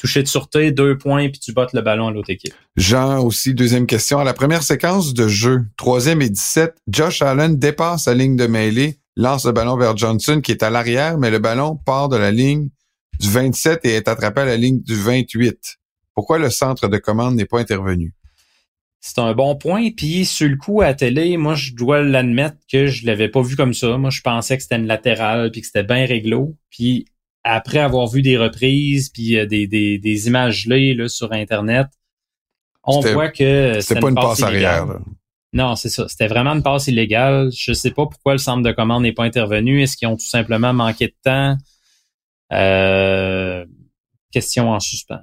Toucher 0.00 0.22
de 0.22 0.28
sûreté, 0.28 0.72
deux 0.72 0.98
points, 0.98 1.28
puis 1.28 1.40
tu 1.40 1.52
bottes 1.52 1.72
le 1.72 1.82
ballon 1.82 2.08
à 2.08 2.10
l'autre 2.10 2.30
équipe. 2.30 2.54
Jean, 2.76 3.24
aussi, 3.24 3.54
deuxième 3.54 3.86
question. 3.86 4.18
À 4.18 4.24
la 4.24 4.34
première 4.34 4.62
séquence 4.62 5.14
de 5.14 5.28
jeu, 5.28 5.64
troisième 5.76 6.22
et 6.22 6.30
17, 6.30 6.74
Josh 6.88 7.22
Allen 7.22 7.58
dépasse 7.58 8.06
la 8.06 8.14
ligne 8.14 8.36
de 8.36 8.46
mêlée, 8.46 8.98
lance 9.16 9.46
le 9.46 9.52
ballon 9.52 9.76
vers 9.76 9.96
Johnson, 9.96 10.40
qui 10.42 10.52
est 10.52 10.62
à 10.62 10.70
l'arrière, 10.70 11.18
mais 11.18 11.30
le 11.30 11.38
ballon 11.38 11.76
part 11.76 12.08
de 12.08 12.16
la 12.16 12.30
ligne 12.30 12.68
du 13.20 13.28
27 13.30 13.84
et 13.84 13.94
est 13.94 14.08
attrapé 14.08 14.40
à 14.40 14.44
la 14.44 14.56
ligne 14.56 14.80
du 14.82 14.94
28. 14.94 15.56
Pourquoi 16.14 16.38
le 16.38 16.50
centre 16.50 16.88
de 16.88 16.98
commande 16.98 17.34
n'est 17.34 17.46
pas 17.46 17.60
intervenu? 17.60 18.14
C'est 19.06 19.18
un 19.18 19.34
bon 19.34 19.54
point. 19.54 19.90
Puis 19.90 20.24
sur 20.24 20.48
le 20.48 20.56
coup 20.56 20.80
à 20.80 20.94
télé, 20.94 21.36
moi 21.36 21.54
je 21.54 21.74
dois 21.74 22.02
l'admettre 22.02 22.56
que 22.72 22.86
je 22.86 23.04
l'avais 23.04 23.28
pas 23.28 23.42
vu 23.42 23.54
comme 23.54 23.74
ça. 23.74 23.98
Moi 23.98 24.08
je 24.08 24.22
pensais 24.22 24.56
que 24.56 24.62
c'était 24.62 24.76
une 24.76 24.86
latérale 24.86 25.50
puis 25.50 25.60
que 25.60 25.66
c'était 25.66 25.82
bien 25.82 26.06
réglo. 26.06 26.56
Puis 26.70 27.04
après 27.44 27.78
avoir 27.78 28.08
vu 28.08 28.22
des 28.22 28.38
reprises 28.38 29.10
puis 29.10 29.38
euh, 29.38 29.46
des, 29.46 29.66
des, 29.66 29.98
des 29.98 30.26
images 30.26 30.66
là, 30.66 31.08
sur 31.08 31.32
internet, 31.32 31.86
on 32.82 33.00
voit 33.00 33.28
que 33.30 33.80
c'était 33.80 34.00
pas 34.00 34.08
une, 34.08 34.14
passe, 34.14 34.42
arrière. 34.42 34.86
Non, 35.52 35.76
c'est 35.76 35.88
ça. 35.88 36.08
C'était 36.08 36.26
vraiment 36.26 36.50
une 36.50 36.62
passe 36.62 36.88
illégale. 36.88 37.50
Je 37.56 37.72
sais 37.72 37.90
pas 37.90 38.06
pourquoi 38.06 38.32
le 38.32 38.38
centre 38.38 38.62
de 38.62 38.72
commande 38.72 39.04
n'est 39.04 39.12
pas 39.12 39.24
intervenu. 39.24 39.82
Est-ce 39.82 39.96
qu'ils 39.96 40.08
ont 40.08 40.16
tout 40.16 40.26
simplement 40.26 40.72
manqué 40.72 41.06
de 41.06 41.14
temps? 41.22 41.56
Euh, 42.52 43.64
question 44.32 44.70
en 44.70 44.80
suspens. 44.80 45.22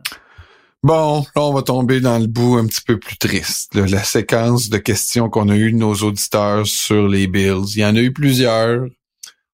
Bon, 0.84 1.24
là, 1.36 1.42
on 1.44 1.54
va 1.54 1.62
tomber 1.62 2.00
dans 2.00 2.18
le 2.18 2.26
bout 2.26 2.58
un 2.58 2.66
petit 2.66 2.82
peu 2.82 2.98
plus 2.98 3.18
triste. 3.18 3.76
la 3.76 4.04
séquence 4.04 4.70
de 4.70 4.80
questions 4.80 5.30
qu'on 5.30 5.50
a 5.50 5.56
eues 5.56 5.72
de 5.72 5.78
nos 5.78 5.94
auditeurs 5.96 6.66
sur 6.66 7.08
les 7.08 7.28
Bills. 7.28 7.76
Il 7.76 7.82
y 7.82 7.86
en 7.86 7.96
a 7.96 8.00
eu 8.00 8.12
plusieurs. 8.12 8.86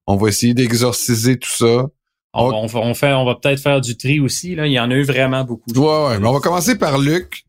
On 0.06 0.16
va 0.16 0.28
essayer 0.28 0.54
d'exorciser 0.54 1.38
tout 1.38 1.50
ça. 1.50 1.88
On, 2.34 2.50
va, 2.66 2.78
on, 2.78 2.94
fait, 2.94 3.12
on 3.12 3.24
va 3.24 3.34
peut-être 3.34 3.60
faire 3.60 3.80
du 3.80 3.96
tri 3.96 4.20
aussi. 4.20 4.54
Là. 4.54 4.66
Il 4.66 4.72
y 4.72 4.78
en 4.78 4.90
a 4.90 4.94
eu 4.94 5.02
vraiment 5.02 5.44
beaucoup. 5.44 5.70
Ouais, 5.72 6.08
ouais. 6.08 6.18
Mais 6.20 6.26
on 6.26 6.32
va 6.32 6.40
commencer 6.40 6.76
par 6.76 6.98
Luc. 6.98 7.44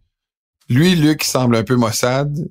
Lui, 0.70 0.96
Luc, 0.96 1.24
semble 1.24 1.56
un 1.56 1.64
peu 1.64 1.76
maussade. 1.76 2.50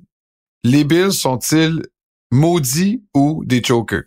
Les 0.63 0.83
Bills 0.83 1.13
sont-ils 1.13 1.85
maudits 2.31 3.03
ou 3.13 3.43
des 3.45 3.63
chokers? 3.63 4.03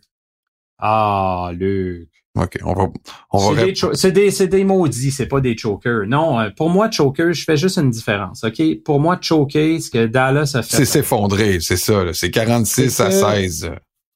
Ah, 0.79 1.51
Luc. 1.55 2.09
OK, 2.35 2.59
on 2.65 2.73
va, 2.73 2.89
on 3.31 3.53
va. 3.53 3.63
C'est 3.93 4.11
des, 4.11 4.31
c'est 4.31 4.47
des, 4.47 4.65
maudits, 4.65 5.11
c'est 5.11 5.27
pas 5.27 5.41
des 5.41 5.57
chokers. 5.57 6.07
Non, 6.07 6.41
euh, 6.41 6.49
pour 6.57 6.71
moi, 6.71 6.91
choker, 6.91 7.35
je 7.35 7.45
fais 7.45 7.59
juste 7.59 7.77
une 7.77 7.91
différence. 7.91 8.43
OK? 8.43 8.63
Pour 8.85 9.01
moi, 9.01 9.19
choker, 9.21 9.81
ce 9.81 9.91
que 9.91 10.07
Dallas 10.07 10.53
a 10.55 10.63
fait. 10.63 10.77
C'est 10.79 10.85
s'effondrer, 10.87 11.61
c'est 11.61 11.77
ça, 11.77 12.15
C'est 12.15 12.31
46 12.31 13.01
à 13.01 13.11
16. 13.11 13.71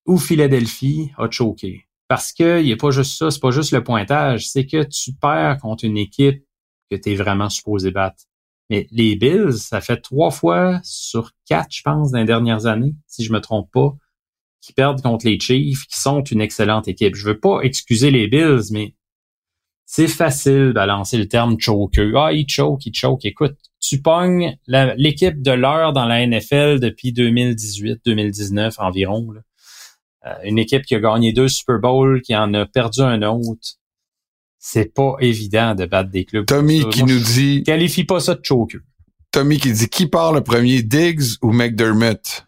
Ou 0.07 0.17
Philadelphie 0.17 1.11
a 1.19 1.31
choqué. 1.31 1.85
Parce 2.09 2.33
que 2.33 2.63
il 2.63 2.73
a 2.73 2.77
pas 2.77 2.91
juste 2.91 3.17
ça, 3.19 3.31
c'est 3.31 3.41
pas 3.41 3.51
juste 3.51 3.73
le 3.73 3.83
pointage, 3.83 4.49
c'est 4.49 4.67
que 4.67 4.85
tu 4.85 5.13
perds 5.13 5.59
contre 5.61 5.85
une 5.85 5.97
équipe 5.97 6.45
que 6.91 6.97
tu 6.97 7.13
es 7.13 7.15
vraiment 7.17 7.49
supposé 7.49 7.91
battre. 7.91 8.23
Mais 8.71 8.87
les 8.91 9.17
Bills, 9.17 9.59
ça 9.59 9.81
fait 9.81 10.01
trois 10.01 10.31
fois 10.31 10.81
sur 10.83 11.33
quatre, 11.47 11.71
je 11.71 11.83
pense, 11.83 12.11
dans 12.11 12.19
les 12.19 12.25
dernières 12.25 12.67
années, 12.67 12.95
si 13.07 13.25
je 13.25 13.33
me 13.33 13.41
trompe 13.41 13.71
pas, 13.73 13.95
qui 14.61 14.73
perdent 14.73 15.01
contre 15.03 15.27
les 15.27 15.39
Chiefs, 15.39 15.87
qui 15.87 15.99
sont 15.99 16.23
une 16.23 16.41
excellente 16.41 16.89
équipe. 16.89 17.15
Je 17.15 17.25
veux 17.25 17.39
pas 17.39 17.61
excuser 17.63 18.11
les 18.11 18.27
Bills, 18.27 18.73
mais 18.73 18.95
c'est 19.85 20.09
facile 20.09 20.69
de 20.69 20.73
balancer 20.73 21.17
le 21.17 21.29
terme 21.29 21.59
choker. 21.61 22.17
Ah, 22.17 22.33
il 22.33 22.49
choke, 22.49 22.85
il 22.87 22.95
choke. 22.95 23.25
Écoute, 23.25 23.57
tu 23.81 24.03
pognes 24.03 24.59
l'équipe 24.67 25.41
de 25.41 25.53
l'heure 25.53 25.93
dans 25.93 26.07
la 26.07 26.27
NFL 26.27 26.81
depuis 26.81 27.13
2018-2019 27.13 28.75
environ. 28.79 29.29
Une 30.45 30.59
équipe 30.59 30.83
qui 30.83 30.95
a 30.95 31.01
gagné 31.01 31.33
deux 31.33 31.49
Super 31.49 31.79
Bowls, 31.79 32.23
qui 32.23 32.35
en 32.37 32.53
a 32.55 32.67
perdu 32.67 33.01
un 33.01 33.23
autre. 33.23 33.77
C'est 34.59 34.93
pas 34.93 35.15
évident 35.21 35.75
de 35.75 35.87
battre 35.87 36.11
des 36.11 36.25
clubs. 36.25 36.47
Tommy 36.47 36.89
qui 36.89 37.05
nous 37.05 37.21
dit... 37.21 37.63
Qualifie 37.65 38.05
pas 38.05 38.21
ça 38.21 38.35
de 38.35 38.41
choker. 38.43 38.81
Tommy 39.31 39.59
qui 39.59 39.73
dit, 39.73 39.89
qui 39.89 40.07
part 40.07 40.33
le 40.33 40.41
premier, 40.41 40.83
Diggs 40.83 41.37
ou 41.43 41.53
McDermott? 41.53 42.47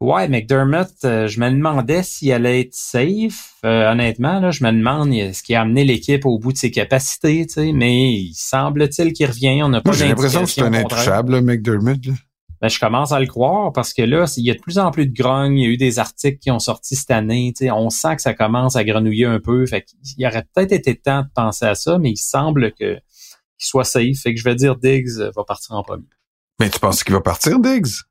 Ouais, 0.00 0.28
McDermott, 0.28 0.92
euh, 1.04 1.26
je 1.26 1.40
me 1.40 1.50
demandais 1.50 2.02
s'il 2.02 2.30
allait 2.30 2.60
être 2.60 2.74
safe. 2.74 3.54
Euh, 3.64 3.90
honnêtement, 3.90 4.40
là, 4.40 4.50
je 4.50 4.62
me 4.62 4.70
demande 4.70 5.10
ce 5.32 5.42
qui 5.42 5.54
a 5.54 5.62
amené 5.62 5.84
l'équipe 5.84 6.26
au 6.26 6.38
bout 6.38 6.52
de 6.52 6.58
ses 6.58 6.70
capacités, 6.70 7.46
tu 7.46 7.54
sais, 7.54 7.72
mais 7.72 8.12
il 8.12 8.34
semble-t-il 8.34 9.14
qu'il 9.14 9.26
revient. 9.26 9.62
On 9.62 9.70
n'a 9.70 9.80
pas 9.80 9.92
J'ai 9.92 10.08
l'impression 10.08 10.44
que 10.44 10.50
c'est 10.50 10.62
un 10.62 10.74
intouchable, 10.74 11.40
McDermott. 11.40 12.00
Ben, 12.60 12.68
je 12.68 12.78
commence 12.78 13.12
à 13.12 13.20
le 13.20 13.26
croire 13.26 13.72
parce 13.72 13.92
que 13.92 14.02
là, 14.02 14.24
il 14.36 14.44
y 14.44 14.50
a 14.50 14.54
de 14.54 14.60
plus 14.60 14.78
en 14.78 14.90
plus 14.90 15.06
de 15.06 15.14
grogne. 15.14 15.58
Il 15.58 15.62
y 15.62 15.66
a 15.66 15.70
eu 15.70 15.76
des 15.76 15.98
articles 15.98 16.38
qui 16.38 16.50
ont 16.50 16.58
sorti 16.58 16.96
cette 16.96 17.10
année. 17.10 17.52
On 17.72 17.90
sent 17.90 18.16
que 18.16 18.22
ça 18.22 18.34
commence 18.34 18.76
à 18.76 18.84
grenouiller 18.84 19.26
un 19.26 19.40
peu. 19.40 19.66
Fait 19.66 19.84
qu'il 19.84 20.26
aurait 20.26 20.46
peut-être 20.54 20.72
été 20.72 20.96
temps 20.96 21.22
de 21.22 21.28
penser 21.34 21.66
à 21.66 21.74
ça, 21.74 21.98
mais 21.98 22.10
il 22.10 22.16
semble 22.16 22.72
que 22.72 22.94
qu'il 23.58 23.66
soit 23.66 23.84
safe. 23.84 24.18
Fait 24.22 24.34
que 24.34 24.40
je 24.40 24.44
vais 24.44 24.54
dire 24.54 24.76
Diggs 24.76 25.18
va 25.34 25.44
partir 25.44 25.76
en 25.76 25.82
premier. 25.82 26.04
Mais 26.60 26.70
tu 26.70 26.78
penses 26.78 27.04
qu'il 27.04 27.14
va 27.14 27.20
partir, 27.20 27.58
Diggs? 27.58 28.02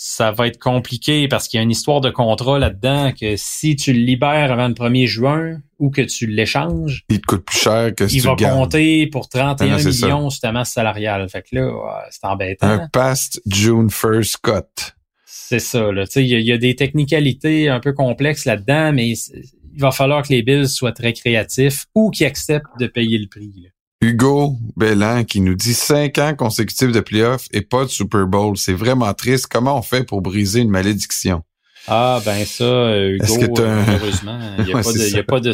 Ça 0.00 0.30
va 0.30 0.46
être 0.46 0.60
compliqué 0.60 1.26
parce 1.26 1.48
qu'il 1.48 1.58
y 1.58 1.60
a 1.60 1.64
une 1.64 1.72
histoire 1.72 2.00
de 2.00 2.10
contrat 2.10 2.60
là-dedans 2.60 3.10
que 3.20 3.34
si 3.34 3.74
tu 3.74 3.92
le 3.92 3.98
libères 3.98 4.52
avant 4.52 4.68
le 4.68 4.74
1er 4.74 5.06
juin 5.06 5.60
ou 5.80 5.90
que 5.90 6.02
tu 6.02 6.28
l'échanges, 6.28 7.04
il 7.08 7.20
te 7.20 7.26
coûte 7.26 7.44
plus 7.44 7.58
cher 7.58 7.92
que 7.96 8.06
si 8.06 8.18
il 8.18 8.20
tu 8.20 8.28
va 8.28 8.36
le 8.38 8.44
compter 8.44 9.08
pour 9.08 9.28
31 9.28 9.74
ah 9.74 9.76
millions 9.76 10.30
sur 10.30 10.40
ta 10.40 10.52
masse 10.52 10.70
salariale. 10.70 11.28
Fait 11.28 11.42
que 11.42 11.56
là, 11.56 12.06
c'est 12.12 12.24
embêtant. 12.24 12.68
Un 12.68 12.86
past 12.86 13.42
June 13.44 13.88
1st 13.88 14.36
cut. 14.40 14.92
C'est 15.26 15.58
ça. 15.58 15.90
Là. 15.90 16.04
Il, 16.14 16.26
y 16.26 16.34
a, 16.36 16.38
il 16.38 16.46
y 16.46 16.52
a 16.52 16.58
des 16.58 16.76
technicalités 16.76 17.68
un 17.68 17.80
peu 17.80 17.92
complexes 17.92 18.44
là-dedans, 18.44 18.92
mais 18.92 19.08
il 19.08 19.80
va 19.80 19.90
falloir 19.90 20.22
que 20.22 20.32
les 20.32 20.42
Bills 20.42 20.68
soient 20.68 20.92
très 20.92 21.12
créatifs 21.12 21.86
ou 21.96 22.10
qu'ils 22.12 22.28
acceptent 22.28 22.78
de 22.78 22.86
payer 22.86 23.18
le 23.18 23.26
prix. 23.26 23.52
Là. 23.64 23.70
Hugo 24.00 24.56
Bellan 24.76 25.24
qui 25.24 25.40
nous 25.40 25.54
dit 25.54 25.74
cinq 25.74 26.18
ans 26.18 26.34
consécutifs 26.36 26.92
de 26.92 27.00
playoffs 27.00 27.48
et 27.52 27.62
pas 27.62 27.84
de 27.84 27.90
Super 27.90 28.26
Bowl. 28.26 28.56
C'est 28.56 28.72
vraiment 28.72 29.12
triste. 29.12 29.48
Comment 29.50 29.76
on 29.76 29.82
fait 29.82 30.04
pour 30.04 30.22
briser 30.22 30.60
une 30.60 30.70
malédiction? 30.70 31.42
Ah 31.88 32.20
ben 32.24 32.44
ça, 32.44 32.64
euh, 32.64 33.16
Hugo, 33.16 33.54
malheureusement, 33.56 34.38
il 34.58 34.64
n'y 34.66 34.72
a, 34.74 34.74
pas, 34.82 34.92
de, 34.92 35.14
y 35.14 35.18
a 35.18 35.22
pas 35.22 35.40
de, 35.40 35.52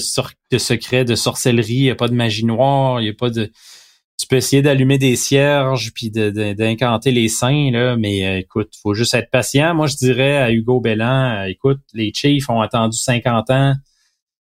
de, 0.50 0.58
secret, 0.58 1.04
de 1.04 1.14
sorcellerie, 1.14 1.74
il 1.74 1.82
n'y 1.82 1.90
a 1.90 1.94
pas 1.94 2.08
de 2.08 2.14
magie 2.14 2.44
noire, 2.44 3.00
il 3.00 3.04
n'y 3.04 3.10
a 3.10 3.14
pas 3.14 3.30
de... 3.30 3.52
Tu 4.18 4.26
peux 4.26 4.36
essayer 4.36 4.60
d'allumer 4.60 4.98
des 4.98 5.16
cierges 5.16 5.92
puis 5.94 6.10
d'incanter 6.10 7.12
les 7.12 7.28
saints, 7.28 7.70
là, 7.70 7.96
mais 7.96 8.26
euh, 8.26 8.38
écoute, 8.38 8.72
faut 8.82 8.94
juste 8.94 9.14
être 9.14 9.30
patient. 9.30 9.74
Moi, 9.74 9.86
je 9.86 9.96
dirais 9.96 10.38
à 10.38 10.50
Hugo 10.50 10.80
Bellan, 10.80 11.42
euh, 11.42 11.44
écoute, 11.44 11.80
les 11.94 12.12
Chiefs 12.12 12.48
ont 12.50 12.60
attendu 12.60 12.98
50 12.98 13.50
ans 13.50 13.74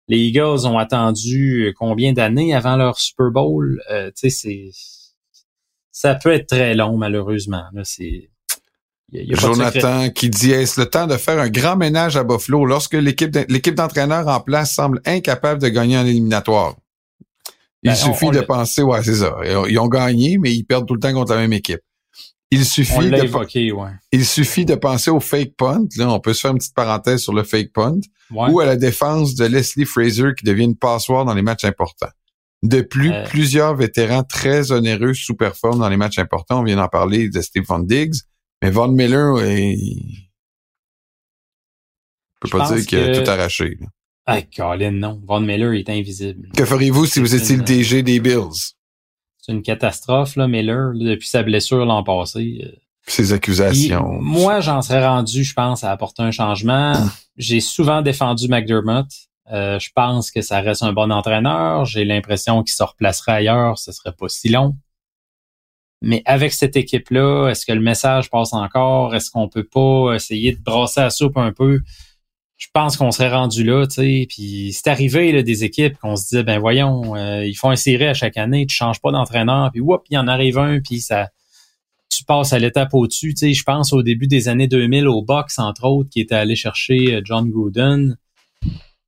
les 0.07 0.17
Eagles 0.17 0.65
ont 0.65 0.77
attendu 0.77 1.67
euh, 1.67 1.73
combien 1.77 2.13
d'années 2.13 2.53
avant 2.53 2.75
leur 2.75 2.99
Super 2.99 3.31
Bowl? 3.31 3.81
Euh, 3.91 4.07
tu 4.07 4.29
sais, 4.29 4.29
c'est 4.29 4.71
ça 5.91 6.15
peut 6.15 6.33
être 6.33 6.47
très 6.47 6.73
long, 6.73 6.97
malheureusement. 6.97 7.63
Là, 7.73 7.83
c'est 7.83 8.29
Jonathan 9.11 10.09
qui 10.09 10.29
dit 10.29 10.51
est-ce 10.51 10.81
le 10.81 10.89
temps 10.89 11.07
de 11.07 11.17
faire 11.17 11.39
un 11.39 11.49
grand 11.49 11.75
ménage 11.75 12.17
à 12.17 12.23
Buffalo 12.23 12.65
lorsque 12.65 12.95
l'équipe 12.95 13.37
l'équipe 13.47 13.75
d'entraîneurs 13.75 14.27
en 14.27 14.39
place 14.39 14.73
semble 14.73 15.01
incapable 15.05 15.61
de 15.61 15.69
gagner 15.69 15.97
en 15.97 16.05
éliminatoire? 16.05 16.75
Il 17.83 17.89
ben, 17.89 17.95
suffit 17.95 18.29
de 18.29 18.39
penser, 18.41 18.81
ouais, 18.81 19.03
c'est 19.03 19.15
ça. 19.15 19.35
Ils 19.67 19.77
ont 19.77 19.89
gagné, 19.89 20.37
mais 20.37 20.53
ils 20.53 20.63
perdent 20.63 20.87
tout 20.87 20.93
le 20.93 21.01
temps 21.01 21.13
contre 21.13 21.33
la 21.33 21.41
même 21.41 21.53
équipe. 21.53 21.81
Il 22.53 22.65
suffit, 22.65 23.09
de, 23.09 23.97
il 24.11 24.25
suffit 24.25 24.65
de 24.65 24.75
penser 24.75 25.09
au 25.09 25.19
fake 25.19 25.55
punt. 25.57 25.87
Là, 25.97 26.11
on 26.11 26.19
peut 26.19 26.33
se 26.33 26.41
faire 26.41 26.51
une 26.51 26.59
petite 26.59 26.75
parenthèse 26.75 27.21
sur 27.21 27.33
le 27.33 27.43
fake 27.43 27.71
punt. 27.73 27.99
Ou 28.31 28.59
à 28.59 28.65
la 28.65 28.75
défense 28.75 29.33
de 29.35 29.45
Leslie 29.45 29.85
Fraser 29.85 30.29
qui 30.37 30.45
devient 30.45 30.65
une 30.65 30.77
passoire 30.77 31.25
dans 31.25 31.33
les 31.33 31.41
matchs 31.41 31.65
importants. 31.65 32.11
De 32.61 32.81
plus, 32.81 33.11
euh. 33.11 33.23
plusieurs 33.25 33.75
vétérans 33.75 34.23
très 34.23 34.71
onéreux 34.71 35.13
sous-performent 35.13 35.79
dans 35.79 35.89
les 35.89 35.97
matchs 35.97 36.19
importants. 36.19 36.59
On 36.59 36.63
vient 36.63 36.75
d'en 36.75 36.87
parler 36.87 37.29
de 37.29 37.41
Stephen 37.41 37.87
Diggs. 37.87 38.15
Mais 38.61 38.69
Von 38.69 38.89
Miller, 38.89 39.43
il... 39.45 40.29
peut 42.39 42.49
pas 42.49 42.71
dire 42.71 42.85
qu'il 42.85 42.99
a 42.99 43.19
tout 43.19 43.29
arraché. 43.29 43.77
Ah, 44.25 44.41
Colin, 44.41 44.91
non. 44.91 45.21
Von 45.27 45.41
Miller 45.41 45.73
est 45.73 45.89
invisible. 45.89 46.49
Que 46.55 46.65
feriez-vous 46.65 47.07
si 47.07 47.19
vous 47.19 47.35
étiez 47.35 47.57
le 47.57 47.63
DG 47.63 48.03
des 48.03 48.19
Bills? 48.19 48.75
C'est 49.45 49.51
une 49.51 49.61
catastrophe, 49.61 50.37
là, 50.37 50.47
Miller, 50.47 50.93
depuis 50.95 51.27
sa 51.27 51.43
blessure 51.43 51.85
l'an 51.85 52.01
passé. 52.01 52.61
Euh. 52.63 52.79
Ses 53.05 53.33
accusations. 53.33 54.13
moi, 54.21 54.61
j'en 54.61 54.81
serais 54.81 55.05
rendu, 55.05 55.43
je 55.43 55.53
pense, 55.53 55.83
à 55.83 55.91
apporter 55.91 56.23
un 56.23 56.31
changement. 56.31 56.93
J'ai 57.37 57.59
souvent 57.59 58.01
défendu 58.01 58.47
McDermott. 58.47 59.07
Euh, 59.51 59.77
je 59.79 59.89
pense 59.93 60.31
que 60.31 60.41
ça 60.41 60.61
reste 60.61 60.81
un 60.83 60.93
bon 60.93 61.11
entraîneur. 61.11 61.83
J'ai 61.83 62.05
l'impression 62.05 62.63
qu'il 62.63 62.73
se 62.73 62.83
replacerait 62.83 63.33
ailleurs, 63.33 63.77
ce 63.77 63.91
serait 63.91 64.13
pas 64.13 64.29
si 64.29 64.47
long. 64.47 64.77
Mais 66.01 66.21
avec 66.23 66.53
cette 66.53 66.77
équipe-là, 66.77 67.49
est-ce 67.49 67.65
que 67.65 67.73
le 67.73 67.81
message 67.81 68.29
passe 68.29 68.53
encore? 68.53 69.13
Est-ce 69.13 69.29
qu'on 69.29 69.49
peut 69.49 69.67
pas 69.67 70.13
essayer 70.15 70.53
de 70.53 70.61
brasser 70.61 71.01
la 71.01 71.09
soupe 71.09 71.37
un 71.37 71.51
peu? 71.51 71.81
Je 72.63 72.69
pense 72.73 72.95
qu'on 72.95 73.11
serait 73.11 73.29
rendu 73.29 73.65
là, 73.65 73.85
tu 73.85 73.95
sais. 73.95 74.25
Puis 74.29 74.71
c'est 74.71 74.89
arrivé 74.89 75.33
là, 75.33 75.43
des 75.43 75.65
équipes 75.65 75.97
qu'on 75.97 76.15
se 76.15 76.29
disait, 76.29 76.43
ben 76.43 76.59
voyons, 76.59 77.13
euh, 77.13 77.45
ils 77.45 77.55
font 77.55 77.69
un 77.69 77.75
série 77.75 78.05
à 78.05 78.13
chaque 78.13 78.37
année, 78.37 78.65
tu 78.65 78.73
changes 78.73 79.01
pas 79.01 79.11
d'entraîneur, 79.11 79.69
puis 79.69 79.81
whoop, 79.81 80.03
il 80.09 80.17
en 80.17 80.29
arrive 80.29 80.57
un, 80.57 80.79
puis 80.79 81.01
ça, 81.01 81.27
tu 82.09 82.23
passes 82.23 82.53
à 82.53 82.59
l'étape 82.59 82.93
au-dessus. 82.93 83.33
Tu 83.33 83.47
sais, 83.47 83.53
je 83.53 83.63
pense 83.65 83.91
au 83.91 84.01
début 84.01 84.27
des 84.27 84.47
années 84.47 84.69
2000 84.69 85.09
au 85.09 85.21
box 85.21 85.59
entre 85.59 85.83
autres, 85.83 86.09
qui 86.09 86.21
était 86.21 86.35
allé 86.35 86.55
chercher 86.55 87.15
euh, 87.15 87.21
John 87.25 87.51
Gruden. 87.51 88.17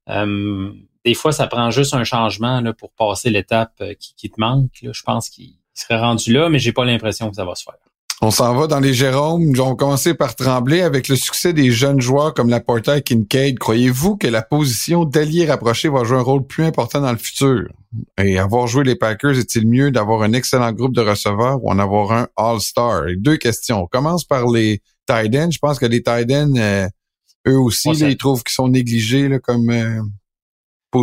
Euh, 0.10 0.74
des 1.06 1.14
fois, 1.14 1.32
ça 1.32 1.48
prend 1.48 1.72
juste 1.72 1.94
un 1.94 2.04
changement 2.04 2.60
là, 2.60 2.74
pour 2.74 2.92
passer 2.92 3.30
l'étape 3.30 3.82
qui, 4.18 4.30
te 4.30 4.38
manque. 4.38 4.82
Je 4.82 5.04
pense 5.04 5.30
qu'il 5.30 5.54
serait 5.74 6.00
rendu 6.00 6.34
là, 6.34 6.50
mais 6.50 6.60
j'ai 6.60 6.74
pas 6.74 6.84
l'impression 6.84 7.30
que 7.30 7.38
ça 7.38 7.46
va 7.46 7.56
se 7.56 7.64
faire. 7.64 7.85
On 8.22 8.32
s'en 8.32 8.56
va 8.56 8.68
dans 8.68 8.80
les 8.80 8.94
Jérômes. 8.94 9.54
On 9.60 9.70
va 9.70 9.76
commencer 9.76 10.14
par 10.14 10.36
trembler 10.36 10.82
avec 10.82 11.10
le 11.10 11.18
succès 11.18 11.52
des 11.52 11.72
jeunes 11.72 12.00
joueurs 12.00 12.34
comme 12.34 12.50
Laporta 12.50 12.98
et 12.98 13.02
Kincaid. 13.02 13.60
Croyez-vous 13.60 14.16
que 14.16 14.28
la 14.28 14.42
position 14.42 15.04
d'allié 15.04 15.46
rapproché 15.46 15.90
va 15.90 16.06
jouer 16.06 16.18
un 16.18 16.22
rôle 16.22 16.48
plus 16.48 16.64
important 16.64 17.02
dans 17.02 17.12
le 17.12 17.18
futur? 17.18 17.68
Et 18.18 18.40
avoir 18.40 18.68
joué 18.68 18.86
les 18.86 18.96
Packers, 18.96 19.38
est-il 19.38 19.68
mieux 19.68 19.92
d'avoir 19.92 20.22
un 20.22 20.32
excellent 20.32 20.72
groupe 20.72 20.96
de 20.96 21.02
receveurs 21.02 21.62
ou 21.62 21.70
en 21.70 21.78
avoir 21.78 22.14
un 22.14 22.28
All-Star? 22.38 23.04
Deux 23.18 23.38
questions. 23.38 23.84
On 23.84 23.88
commence 23.88 24.24
par 24.24 24.48
les 24.48 24.82
tight 25.06 25.36
ends. 25.36 25.52
Je 25.52 25.60
pense 25.60 25.78
que 25.78 25.86
les 25.86 26.02
tight 26.02 26.32
ends, 26.32 26.56
euh, 26.56 26.88
eux 27.48 27.60
aussi, 27.60 27.90
ils 27.90 28.18
trouvent 28.18 28.44
qu'ils 28.44 28.54
sont 28.54 28.70
négligés 28.70 29.28
là, 29.28 29.40
comme 29.40 29.70
euh, 29.70 30.02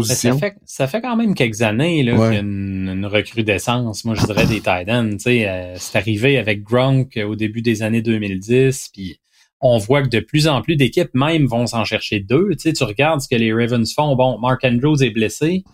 ça, 0.02 0.36
fait, 0.36 0.54
ça 0.64 0.86
fait 0.86 1.00
quand 1.00 1.16
même 1.16 1.34
quelques 1.34 1.62
années 1.62 2.02
là, 2.02 2.12
qu'il 2.12 2.34
y 2.34 2.36
a 2.36 2.40
une, 2.40 3.06
recrudescence, 3.06 4.04
moi 4.04 4.14
je 4.14 4.24
dirais, 4.24 4.46
des 4.46 4.56
Titans. 4.56 5.18
Euh, 5.26 5.74
c'est 5.76 5.98
arrivé 5.98 6.38
avec 6.38 6.62
Gronk 6.62 7.18
au 7.26 7.36
début 7.36 7.62
des 7.62 7.82
années 7.82 8.02
2010, 8.02 8.90
puis 8.92 9.18
on 9.60 9.78
voit 9.78 10.02
que 10.02 10.08
de 10.08 10.20
plus 10.20 10.48
en 10.48 10.62
plus 10.62 10.76
d'équipes 10.76 11.14
même 11.14 11.46
vont 11.46 11.66
s'en 11.66 11.84
chercher 11.84 12.20
deux. 12.20 12.50
Tu, 12.58 12.72
tu 12.72 12.84
regardes 12.84 13.20
ce 13.20 13.28
que 13.28 13.36
les 13.36 13.52
Ravens 13.52 13.92
font. 13.92 14.16
Bon, 14.16 14.38
Mark 14.38 14.64
Andrews 14.64 15.02
est 15.02 15.10
blessé, 15.10 15.64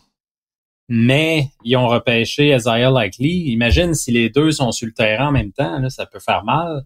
mais 0.89 1.49
ils 1.65 1.77
ont 1.77 1.89
repêché 1.89 2.55
Isaiah 2.55 2.91
Likely. 2.91 3.51
Imagine 3.51 3.95
si 3.95 4.11
les 4.11 4.31
deux 4.31 4.53
sont 4.53 4.73
sur 4.73 4.87
le 4.87 4.93
terrain 4.93 5.29
en 5.29 5.33
même 5.33 5.53
temps, 5.53 5.79
là, 5.79 5.89
ça 5.91 6.07
peut 6.07 6.21
faire 6.21 6.45
mal. 6.45 6.85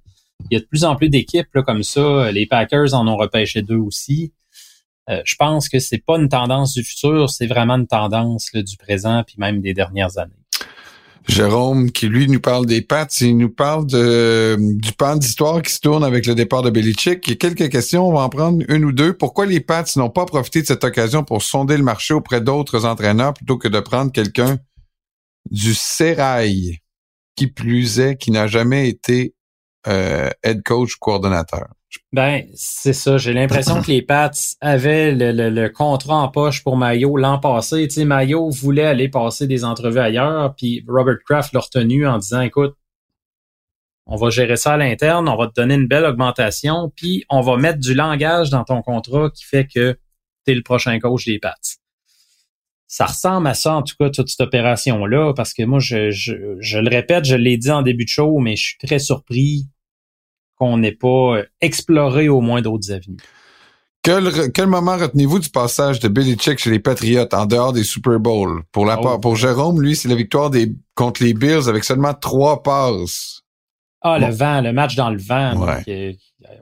Il 0.51 0.55
y 0.55 0.57
a 0.57 0.61
de 0.61 0.67
plus 0.67 0.85
en 0.85 0.97
plus 0.97 1.09
d'équipes 1.09 1.61
comme 1.65 1.83
ça. 1.83 2.31
Les 2.33 2.47
Packers 2.47 2.95
en 2.95 3.07
ont 3.07 3.17
repêché 3.17 3.63
deux 3.63 3.77
aussi. 3.77 4.33
Euh, 5.11 5.21
je 5.25 5.35
pense 5.37 5.69
que 5.69 5.79
c'est 5.79 5.99
pas 6.05 6.17
une 6.17 6.29
tendance 6.29 6.75
du 6.75 6.85
futur, 6.85 7.29
c'est 7.29 7.47
vraiment 7.47 7.75
une 7.75 7.87
tendance 7.87 8.51
du 8.53 8.77
présent 8.77 9.25
puis 9.27 9.37
même 9.39 9.61
des 9.61 9.75
dernières 9.75 10.19
années. 10.19 10.43
Jérôme, 11.29 11.93
qui 11.93 12.09
lui 12.09 12.29
nous 12.29 12.41
parle 12.41 12.67
des 12.67 12.83
Pats, 12.83 13.07
il 13.21 13.37
nous 13.37 13.49
parle 13.49 13.87
du 13.87 14.93
pan 14.99 15.17
d'histoire 15.17 15.63
qui 15.63 15.73
se 15.73 15.81
tourne 15.81 16.03
avec 16.03 16.27
le 16.27 16.35
départ 16.35 16.63
de 16.63 16.71
Belichick. 16.71 17.27
Il 17.27 17.31
y 17.31 17.33
a 17.35 17.37
quelques 17.37 17.71
questions, 17.71 18.09
on 18.09 18.13
va 18.13 18.23
en 18.23 18.29
prendre 18.29 18.63
une 18.69 18.85
ou 18.85 18.93
deux. 18.93 19.17
Pourquoi 19.17 19.47
les 19.47 19.61
Pats 19.61 19.85
n'ont 19.97 20.11
pas 20.11 20.27
profité 20.27 20.63
de 20.63 20.67
cette 20.67 20.83
occasion 20.83 21.23
pour 21.23 21.43
sonder 21.43 21.77
le 21.77 21.85
marché 21.85 22.13
auprès 22.13 22.41
d'autres 22.41 22.87
entraîneurs 22.87 23.35
plutôt 23.35 23.57
que 23.57 23.69
de 23.69 23.79
prendre 23.79 24.11
quelqu'un 24.11 24.59
du 25.51 25.75
Sérail, 25.75 26.79
qui 27.37 27.47
plus 27.47 28.01
est, 28.01 28.17
qui 28.17 28.31
n'a 28.31 28.49
jamais 28.49 28.89
été 28.89 29.35
euh, 29.87 30.29
head 30.43 30.63
coach 30.65 30.95
ou 30.95 30.99
coordonnateur? 31.01 31.69
Ben, 32.13 32.47
c'est 32.55 32.93
ça. 32.93 33.17
J'ai 33.17 33.33
l'impression 33.33 33.81
que 33.83 33.91
les 33.91 34.03
Pats 34.03 34.31
avaient 34.61 35.13
le, 35.15 35.69
contrat 35.69 36.17
en 36.17 36.29
poche 36.29 36.63
pour 36.63 36.77
Mayo 36.77 37.17
l'an 37.17 37.39
passé. 37.39 37.89
Tu 37.89 37.95
sais, 37.95 38.05
Mayo 38.05 38.51
voulait 38.51 38.85
aller 38.85 39.09
passer 39.09 39.47
des 39.47 39.65
entrevues 39.65 39.99
ailleurs, 39.99 40.55
puis 40.55 40.85
Robert 40.87 41.19
Kraft 41.27 41.53
l'a 41.53 41.61
retenu 41.61 42.07
en 42.07 42.19
disant, 42.19 42.43
écoute, 42.43 42.75
on 44.07 44.17
va 44.17 44.31
gérer 44.31 44.57
ça 44.57 44.75
à 44.75 44.77
l'interne, 44.77 45.29
on 45.29 45.37
va 45.37 45.47
te 45.47 45.55
donner 45.55 45.75
une 45.75 45.87
belle 45.87 46.05
augmentation, 46.05 46.93
puis 46.95 47.25
on 47.31 47.41
va 47.41 47.57
mettre 47.57 47.79
du 47.79 47.95
langage 47.95 48.51
dans 48.51 48.65
ton 48.65 48.83
contrat 48.83 49.31
qui 49.31 49.45
fait 49.45 49.67
que 49.67 49.99
tu 50.47 50.55
le 50.55 50.63
prochain 50.63 50.99
coach 50.99 51.25
des 51.25 51.39
Pats. 51.39 51.55
Ça 52.89 53.07
ressemble 53.07 53.47
à 53.47 53.55
ça, 53.55 53.75
en 53.75 53.83
tout 53.83 53.95
cas, 53.99 54.11
toute 54.11 54.29
cette 54.29 54.41
opération-là, 54.41 55.33
parce 55.35 55.55
que 55.55 55.63
moi, 55.63 55.79
je, 55.79 56.11
je, 56.11 56.35
je 56.59 56.79
le 56.79 56.91
répète, 56.91 57.25
je 57.25 57.37
l'ai 57.37 57.57
dit 57.57 57.71
en 57.71 57.81
début 57.81 58.05
de 58.05 58.11
show, 58.11 58.39
mais 58.39 58.57
je 58.57 58.65
suis 58.65 58.79
très 58.79 58.99
surpris 58.99 59.67
qu'on 60.63 60.79
n'ait 60.79 60.93
pas 60.93 61.39
euh, 61.39 61.45
exploré 61.61 62.29
au 62.29 62.41
moins 62.41 62.63
d'autres 62.63 62.93
avenues. 62.93 63.17
Quel, 64.01 64.53
quel 64.53 64.69
moment 64.69 64.97
retenez-vous 64.97 65.41
du 65.41 65.49
passage 65.49 65.99
de 65.99 66.07
Billy 66.07 66.37
Chick 66.39 66.61
chez 66.61 66.71
les 66.71 66.79
Patriots 66.79 67.27
en 67.33 67.47
dehors 67.47 67.73
des 67.73 67.83
Super 67.83 68.21
Bowls? 68.21 68.63
Pour 68.71 68.87
la 68.87 69.01
oh. 69.01 69.19
pour 69.19 69.35
Jérôme, 69.35 69.83
lui, 69.83 69.97
c'est 69.97 70.09
la 70.09 70.15
victoire 70.15 70.51
des 70.51 70.73
contre 70.95 71.25
les 71.25 71.35
Bills 71.35 71.69
avec 71.69 71.83
seulement 71.83 72.15
trois 72.15 72.63
passes. 72.63 73.43
Ah, 74.03 74.21
le 74.21 74.33
vent, 74.33 74.61
le 74.61 74.73
match 74.73 74.95
dans 74.95 75.11
le 75.11 75.19
vent. 75.19 75.57
Ouais. 75.57 75.83
Euh, 75.89 76.13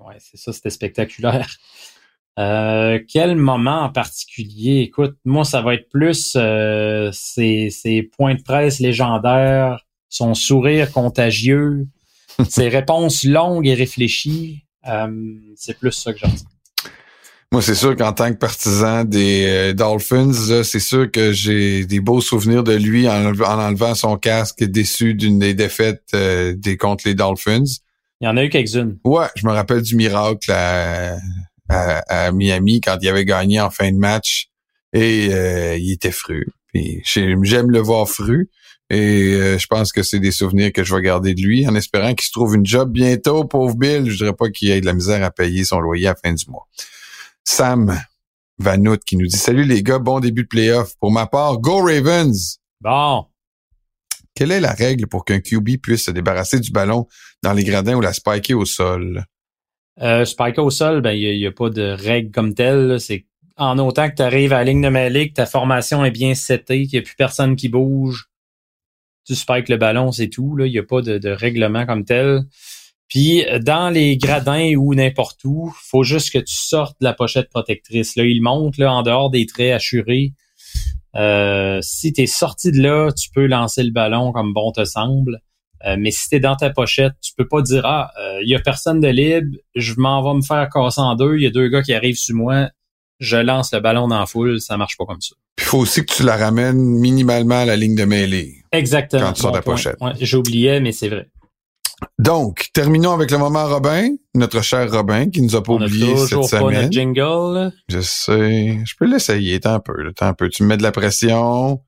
ouais 0.07 0.17
c'est 0.19 0.39
ça, 0.39 0.53
c'était 0.53 0.71
spectaculaire. 0.71 1.49
Euh, 2.39 3.01
quel 3.13 3.37
moment 3.37 3.83
en 3.83 3.91
particulier? 3.91 4.81
Écoute, 4.81 5.17
moi, 5.27 5.45
ça 5.45 5.61
va 5.61 5.75
être 5.75 5.91
plus 5.91 6.35
euh, 6.37 7.11
ses, 7.13 7.69
ses 7.69 8.03
points 8.05 8.35
de 8.35 8.43
presse 8.43 8.79
légendaires, 8.79 9.85
son 10.09 10.33
sourire 10.33 10.91
contagieux, 10.91 11.87
ses 12.49 12.69
réponses 12.69 13.25
longues 13.25 13.67
et 13.67 13.75
réfléchies. 13.75 14.65
Euh, 14.89 15.09
c'est 15.57 15.79
plus 15.79 15.93
ça 15.93 16.13
que 16.13 16.19
j'entends. 16.21 16.37
Moi, 17.53 17.63
c'est 17.63 17.75
sûr 17.75 17.97
qu'en 17.97 18.13
tant 18.13 18.31
que 18.31 18.39
partisan 18.39 19.05
des 19.05 19.45
euh, 19.49 19.73
Dolphins, 19.73 20.63
c'est 20.63 20.81
sûr 20.81 21.11
que 21.11 21.33
j'ai 21.33 21.85
des 21.85 21.99
beaux 21.99 22.21
souvenirs 22.21 22.63
de 22.63 22.75
lui 22.75 23.09
en, 23.09 23.35
enlevant 23.43 23.97
son 23.97 24.17
casque 24.17 24.63
déçu 24.63 25.15
d'une 25.15 25.41
des 25.41 25.55
défaites 25.55 26.05
euh, 26.15 26.55
des 26.57 26.77
contre 26.77 27.09
les 27.09 27.15
Dolphins. 27.15 27.65
Il 28.21 28.27
y 28.27 28.29
en 28.29 28.37
a 28.37 28.45
eu 28.45 28.51
quelques-unes. 28.51 28.99
Ouais, 29.05 29.27
je 29.35 29.47
me 29.47 29.53
rappelle 29.53 29.83
du 29.83 29.97
miracle 29.97 30.53
à, 30.53 31.17
à, 31.69 32.31
Miami 32.31 32.81
quand 32.81 32.99
il 33.01 33.09
avait 33.09 33.25
gagné 33.25 33.61
en 33.61 33.71
fin 33.71 33.91
de 33.91 33.99
match 33.99 34.49
et 34.93 35.27
il 35.77 35.93
était 35.93 36.13
fru. 36.13 36.47
j'aime 36.75 37.71
le 37.71 37.79
voir 37.81 38.09
fru. 38.09 38.51
Et 38.91 39.35
euh, 39.35 39.57
je 39.57 39.67
pense 39.69 39.93
que 39.93 40.03
c'est 40.03 40.19
des 40.19 40.33
souvenirs 40.33 40.73
que 40.73 40.83
je 40.83 40.95
vais 40.95 41.01
garder 41.01 41.35
de 41.35 41.41
lui 41.41 41.67
en 41.69 41.77
espérant 41.77 42.13
qu'il 42.13 42.27
se 42.27 42.33
trouve 42.33 42.57
une 42.57 42.67
job 42.67 42.91
bientôt, 42.91 43.45
pauvre 43.45 43.77
Bill. 43.77 44.11
Je 44.11 44.17
dirais 44.17 44.35
pas 44.35 44.51
qu'il 44.51 44.71
ait 44.71 44.81
de 44.81 44.87
la 44.87 44.95
misère 44.95 45.23
à 45.23 45.31
payer 45.31 45.65
son 45.65 45.79
loyer 45.79 46.09
à 46.09 46.11
la 46.11 46.17
fin 46.17 46.35
du 46.35 46.45
mois. 46.49 46.67
Sam 47.45 47.97
Vanout 48.59 48.99
qui 49.07 49.17
nous 49.17 49.27
dit 49.27 49.37
Salut 49.37 49.65
les 49.65 49.85
gars, 49.85 50.01
bon 50.01 50.19
début 50.19 50.43
de 50.43 50.49
playoff. 50.49 50.97
Pour 50.99 51.13
ma 51.13 51.27
part, 51.27 51.59
Go 51.59 51.85
Ravens! 51.85 52.59
Bon. 52.81 53.27
Quelle 54.35 54.51
est 54.51 54.61
la 54.61 54.73
règle 54.73 55.07
pour 55.07 55.25
qu'un 55.25 55.41
QB 55.41 55.81
puisse 55.83 56.07
se 56.07 56.11
débarrasser 56.11 56.59
du 56.59 56.73
ballon 56.73 57.07
dans 57.43 57.53
les 57.53 57.65
gradins 57.65 57.95
ou 57.95 58.01
la 58.01 58.13
spiker 58.13 58.55
au 58.55 58.65
sol? 58.65 59.25
Euh, 60.01 60.25
spiker 60.25 60.65
au 60.65 60.71
sol, 60.71 61.01
ben 61.01 61.13
il 61.13 61.39
n'y 61.39 61.47
a, 61.47 61.53
pas 61.53 61.71
de 61.71 61.83
règle 61.83 62.31
comme 62.31 62.55
telle. 62.55 62.99
C'est 63.01 63.27
en 63.57 63.79
autant 63.79 64.09
que 64.09 64.17
tu 64.17 64.23
arrives 64.23 64.53
à 64.53 64.59
la 64.59 64.65
ligne 64.65 64.83
de 64.83 64.89
mêlée, 64.89 65.29
que 65.29 65.35
ta 65.35 65.47
formation 65.47 66.05
est 66.05 66.11
bien 66.11 66.35
setée, 66.35 66.87
qu'il 66.87 66.99
n'y 66.99 67.05
a 67.05 67.07
plus 67.07 67.17
personne 67.17 67.55
qui 67.55 67.69
bouge, 67.69 68.30
tu 69.31 69.37
spikes 69.37 69.69
le 69.69 69.77
ballon, 69.77 70.13
c'est 70.13 70.29
tout. 70.29 70.57
Là. 70.57 70.67
Il 70.67 70.73
n'y 70.73 70.79
a 70.79 70.83
pas 70.83 71.03
de, 71.03 71.31
règlement 71.31 71.87
comme 71.87 72.05
tel. 72.05 72.43
Puis 73.09 73.45
dans 73.61 73.91
les 73.91 74.17
gradins 74.17 74.75
ou 74.77 74.95
n'importe 74.95 75.41
où, 75.45 75.73
faut 75.75 76.05
juste 76.05 76.33
que 76.33 76.39
tu 76.39 76.55
sortes 76.55 76.97
la 77.01 77.13
pochette 77.13 77.49
protectrice. 77.49 78.17
Là, 78.17 78.25
il 78.25 78.41
monte 78.41 78.79
là, 78.79 78.93
en 78.93 79.03
dehors 79.03 79.31
des 79.31 79.47
traits 79.47 79.73
assurés. 79.73 80.33
Euh, 81.17 81.81
si 81.83 82.13
tu 82.13 82.23
es 82.23 82.27
sorti 82.27 82.71
de 82.71 82.81
là, 82.81 83.11
tu 83.13 83.31
peux 83.31 83.47
lancer 83.47 83.83
le 83.83 83.91
ballon 83.91 84.33
comme 84.33 84.53
bon 84.53 84.73
te 84.73 84.85
semble. 84.85 85.41
Euh, 85.87 85.97
mais 85.99 86.11
si 86.11 86.29
tu 86.29 86.41
dans 86.41 86.57
ta 86.57 86.71
pochette, 86.71 87.15
tu 87.23 87.33
peux 87.37 87.49
pas 87.49 87.63
dire 87.63 87.87
Ah, 87.87 88.13
il 88.19 88.23
euh, 88.23 88.41
y 88.45 88.55
a 88.55 88.61
personne 88.61 89.01
de 89.01 89.09
libre, 89.09 89.57
je 89.75 89.95
m'en 89.97 90.23
vais 90.23 90.37
me 90.37 90.43
faire 90.43 90.69
casser 90.69 91.01
en 91.01 91.15
deux, 91.15 91.37
il 91.37 91.43
y 91.43 91.47
a 91.47 91.51
deux 91.51 91.69
gars 91.69 91.83
qui 91.83 91.95
arrivent 91.95 92.19
sur 92.19 92.37
moi, 92.37 92.69
je 93.21 93.37
lance 93.37 93.73
le 93.73 93.81
ballon 93.81 94.09
dans 94.09 94.19
la 94.19 94.27
foule, 94.27 94.61
ça 94.61 94.77
marche 94.77 94.97
pas 94.97 95.05
comme 95.05 95.21
ça. 95.21 95.35
Il 95.59 95.65
faut 95.65 95.79
aussi 95.79 96.05
que 96.05 96.13
tu 96.13 96.23
la 96.23 96.37
ramènes 96.37 96.79
minimalement 96.79 97.61
à 97.61 97.65
la 97.67 97.77
ligne 97.77 97.95
de 97.95 98.05
mêlée. 98.05 98.57
Exactement. 98.73 99.27
Quand 99.27 99.33
tu 99.35 99.43
sors 99.43 99.55
la 99.55 99.63
pochette. 99.63 99.97
Ouais, 100.01 100.13
J'oubliais, 100.21 100.81
mais 100.81 100.93
c'est 100.93 101.09
vrai. 101.09 101.29
Donc, 102.19 102.69
terminons 102.73 103.13
avec 103.13 103.31
le 103.31 103.37
moment 103.37 103.67
Robin, 103.67 104.09
notre 104.35 104.63
cher 104.63 104.91
Robin, 104.91 105.29
qui 105.29 105.43
nous 105.43 105.55
a 105.55 105.63
pas 105.63 105.75
oublié 105.75 106.17
cette 106.17 106.45
semaine. 106.45 106.63
Pas 106.63 106.73
notre 106.83 106.93
jingle. 106.93 107.73
Je 107.89 108.01
sais. 108.01 108.79
Je 108.85 108.95
peux 108.99 109.05
l'essayer, 109.07 109.61
tant 109.61 109.75
un 109.75 109.81
peu, 109.81 109.93
tant 110.15 110.29
un 110.29 110.35
peu. 110.35 110.49
Tu 110.49 110.63
me 110.63 110.69
mets 110.69 110.77
de 110.79 110.83
la 110.83 110.93
pression. 110.93 111.83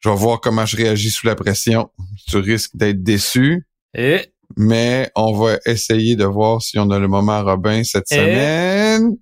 Je 0.00 0.08
vais 0.08 0.14
voir 0.14 0.40
comment 0.40 0.64
je 0.64 0.76
réagis 0.76 1.10
sous 1.10 1.26
la 1.26 1.34
pression. 1.34 1.90
Tu 2.28 2.38
risques 2.38 2.76
d'être 2.76 3.02
déçu. 3.02 3.66
Et? 3.94 4.32
Mais 4.56 5.10
on 5.14 5.32
va 5.32 5.58
essayer 5.66 6.16
de 6.16 6.24
voir 6.24 6.62
si 6.62 6.78
on 6.78 6.90
a 6.90 6.98
le 6.98 7.08
moment 7.08 7.42
Robin 7.42 7.82
cette 7.84 8.08
semaine. 8.08 9.16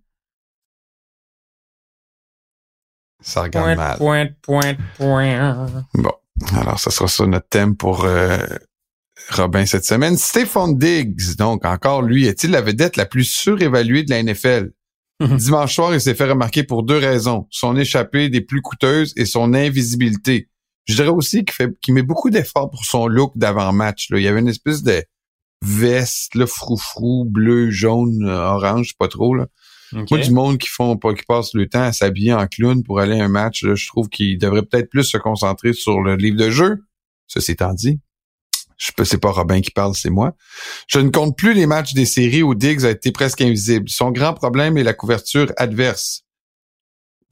Ça 3.27 3.43
regarde 3.43 3.77
mal. 3.77 3.99
Point, 3.99 4.29
point, 4.41 4.77
point. 4.97 5.67
Bon. 5.95 6.12
Alors, 6.55 6.79
ce 6.79 6.91
sera 6.91 7.09
ça 7.09 7.27
notre 7.27 7.49
thème 7.49 7.77
pour 7.77 8.05
euh, 8.05 8.39
Robin 9.31 9.67
cette 9.67 9.85
semaine. 9.85 10.17
Stéphane 10.17 10.79
Diggs, 10.79 11.35
donc 11.37 11.65
encore 11.65 12.03
lui, 12.03 12.27
est-il 12.27 12.53
la 12.53 12.61
vedette 12.61 12.97
la 12.97 13.05
plus 13.05 13.25
surévaluée 13.25 14.05
de 14.05 14.11
la 14.11 14.23
NFL? 14.23 14.71
Dimanche 15.21 15.75
soir, 15.75 15.93
il 15.93 16.01
s'est 16.01 16.15
fait 16.15 16.27
remarquer 16.27 16.62
pour 16.62 16.85
deux 16.85 16.99
raisons. 16.99 17.49
Son 17.51 17.77
échappée 17.77 18.29
des 18.29 18.43
plus 18.43 18.62
coûteuses 18.62 19.12
et 19.17 19.25
son 19.25 19.55
invisibilité. 19.55 20.49
Je 20.85 20.95
dirais 20.95 21.09
aussi 21.09 21.45
qu'il 21.45 21.55
fait 21.55 21.71
qu'il 21.81 21.95
met 21.95 22.03
beaucoup 22.03 22.31
d'efforts 22.31 22.71
pour 22.71 22.85
son 22.85 23.09
look 23.09 23.37
d'avant-match. 23.37 24.07
Il 24.11 24.21
y 24.21 24.29
avait 24.29 24.39
une 24.39 24.49
espèce 24.49 24.85
de 24.85 25.03
veste, 25.62 26.37
le 26.37 26.47
froufrou, 26.47 27.25
bleu, 27.25 27.71
jaune, 27.71 28.25
orange, 28.29 28.95
pas 28.97 29.09
trop. 29.09 29.35
Là. 29.35 29.47
Moi, 29.92 30.18
du 30.18 30.31
monde 30.31 30.59
qui 30.59 30.68
font 30.68 30.96
pas, 30.96 31.14
qui 31.14 31.25
passe 31.25 31.55
le 31.55 31.68
temps 31.68 31.83
à 31.83 31.92
s'habiller 31.92 32.33
en 32.33 32.46
clown 32.46 32.83
pour 32.83 33.01
aller 33.01 33.20
à 33.20 33.25
un 33.25 33.29
match, 33.29 33.64
je 33.64 33.87
trouve 33.87 34.09
qu'il 34.09 34.38
devrait 34.38 34.62
peut-être 34.62 34.90
plus 34.90 35.05
se 35.05 35.16
concentrer 35.16 35.72
sur 35.72 36.01
le 36.01 36.16
livre 36.16 36.37
de 36.37 36.51
jeu. 36.51 36.85
Ceci 37.29 37.53
étant 37.53 37.72
dit, 37.72 38.01
je 38.77 38.92
c'est 39.05 39.18
pas 39.18 39.31
Robin 39.31 39.61
qui 39.61 39.70
parle, 39.70 39.94
c'est 39.94 40.11
moi. 40.11 40.35
Je 40.87 40.99
ne 40.99 41.09
compte 41.09 41.37
plus 41.37 41.55
les 41.55 41.66
matchs 41.66 41.94
des 41.94 42.05
séries 42.05 42.42
où 42.42 42.55
Diggs 42.55 42.85
a 42.85 42.90
été 42.90 43.11
presque 43.11 43.40
invisible. 43.40 43.88
Son 43.88 44.11
grand 44.11 44.35
problème 44.35 44.77
est 44.77 44.83
la 44.83 44.92
couverture 44.92 45.51
adverse. 45.57 46.25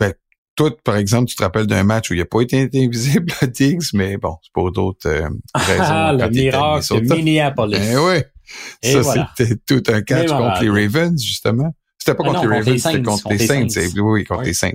Ben, 0.00 0.14
toi, 0.56 0.70
par 0.84 0.96
exemple, 0.96 1.26
tu 1.26 1.36
te 1.36 1.42
rappelles 1.42 1.66
d'un 1.66 1.84
match 1.84 2.10
où 2.10 2.14
il 2.14 2.18
n'a 2.18 2.24
pas 2.24 2.40
été 2.40 2.70
invisible, 2.74 3.32
Diggs, 3.48 3.92
mais 3.92 4.16
bon, 4.16 4.36
c'est 4.42 4.52
pour 4.52 4.72
d'autres 4.72 5.08
euh, 5.08 5.28
raisons. 5.54 5.82
Ah, 5.84 6.12
le 6.18 6.30
miracle 6.30 7.06
de 7.06 7.14
Minneapolis. 7.14 7.78
Ben 7.78 7.98
oui. 7.98 8.92
ça, 9.02 9.26
c'était 9.36 9.56
tout 9.66 9.82
un 9.92 10.00
catch 10.00 10.28
contre 10.28 10.62
les 10.62 10.70
Ravens, 10.70 11.22
justement. 11.22 11.74
C'était 12.04 12.18
pas 12.18 12.24
ah 12.26 12.32
contre 12.32 12.46
les 12.48 12.58
Ravens, 12.58 12.82
c'était 12.82 13.02
contre, 13.02 13.28
les 13.30 13.38
Saints. 13.38 13.66
Oui, 13.96 14.24
contre 14.24 14.42
les 14.42 14.52
Saints. 14.52 14.72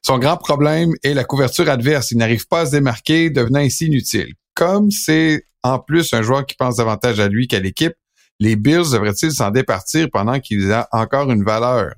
Son 0.00 0.18
grand 0.18 0.38
problème 0.38 0.94
est 1.02 1.12
la 1.12 1.24
couverture 1.24 1.68
adverse. 1.68 2.10
Il 2.10 2.16
n'arrive 2.16 2.46
pas 2.48 2.60
à 2.60 2.66
se 2.66 2.70
démarquer, 2.70 3.28
devenant 3.28 3.58
ainsi 3.58 3.84
inutile. 3.84 4.32
Comme 4.54 4.90
c'est 4.90 5.44
en 5.62 5.78
plus 5.78 6.14
un 6.14 6.22
joueur 6.22 6.46
qui 6.46 6.56
pense 6.56 6.76
davantage 6.76 7.20
à 7.20 7.28
lui 7.28 7.48
qu'à 7.48 7.60
l'équipe, 7.60 7.92
les 8.40 8.56
Bills 8.56 8.92
devraient-ils 8.92 9.32
s'en 9.32 9.50
départir 9.50 10.08
pendant 10.10 10.40
qu'il 10.40 10.72
a 10.72 10.88
encore 10.90 11.30
une 11.30 11.44
valeur? 11.44 11.92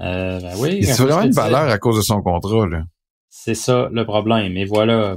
Euh, 0.00 0.40
ben 0.40 0.54
oui. 0.56 0.82
C'est 0.84 1.02
vraiment 1.02 1.20
une 1.20 1.32
valeur 1.32 1.68
à 1.68 1.76
cause 1.76 1.98
de 1.98 2.02
son 2.02 2.22
contrat, 2.22 2.66
là? 2.66 2.84
C'est 3.28 3.54
ça 3.54 3.90
le 3.92 4.06
problème. 4.06 4.56
Et 4.56 4.64
voilà, 4.64 5.14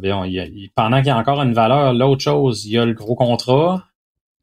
pendant 0.76 0.98
qu'il 0.98 1.08
y 1.08 1.10
a 1.10 1.18
encore 1.18 1.42
une 1.42 1.54
valeur, 1.54 1.94
l'autre 1.94 2.22
chose, 2.22 2.66
il 2.66 2.74
y 2.74 2.78
a 2.78 2.84
le 2.84 2.94
gros 2.94 3.16
contrat. 3.16 3.86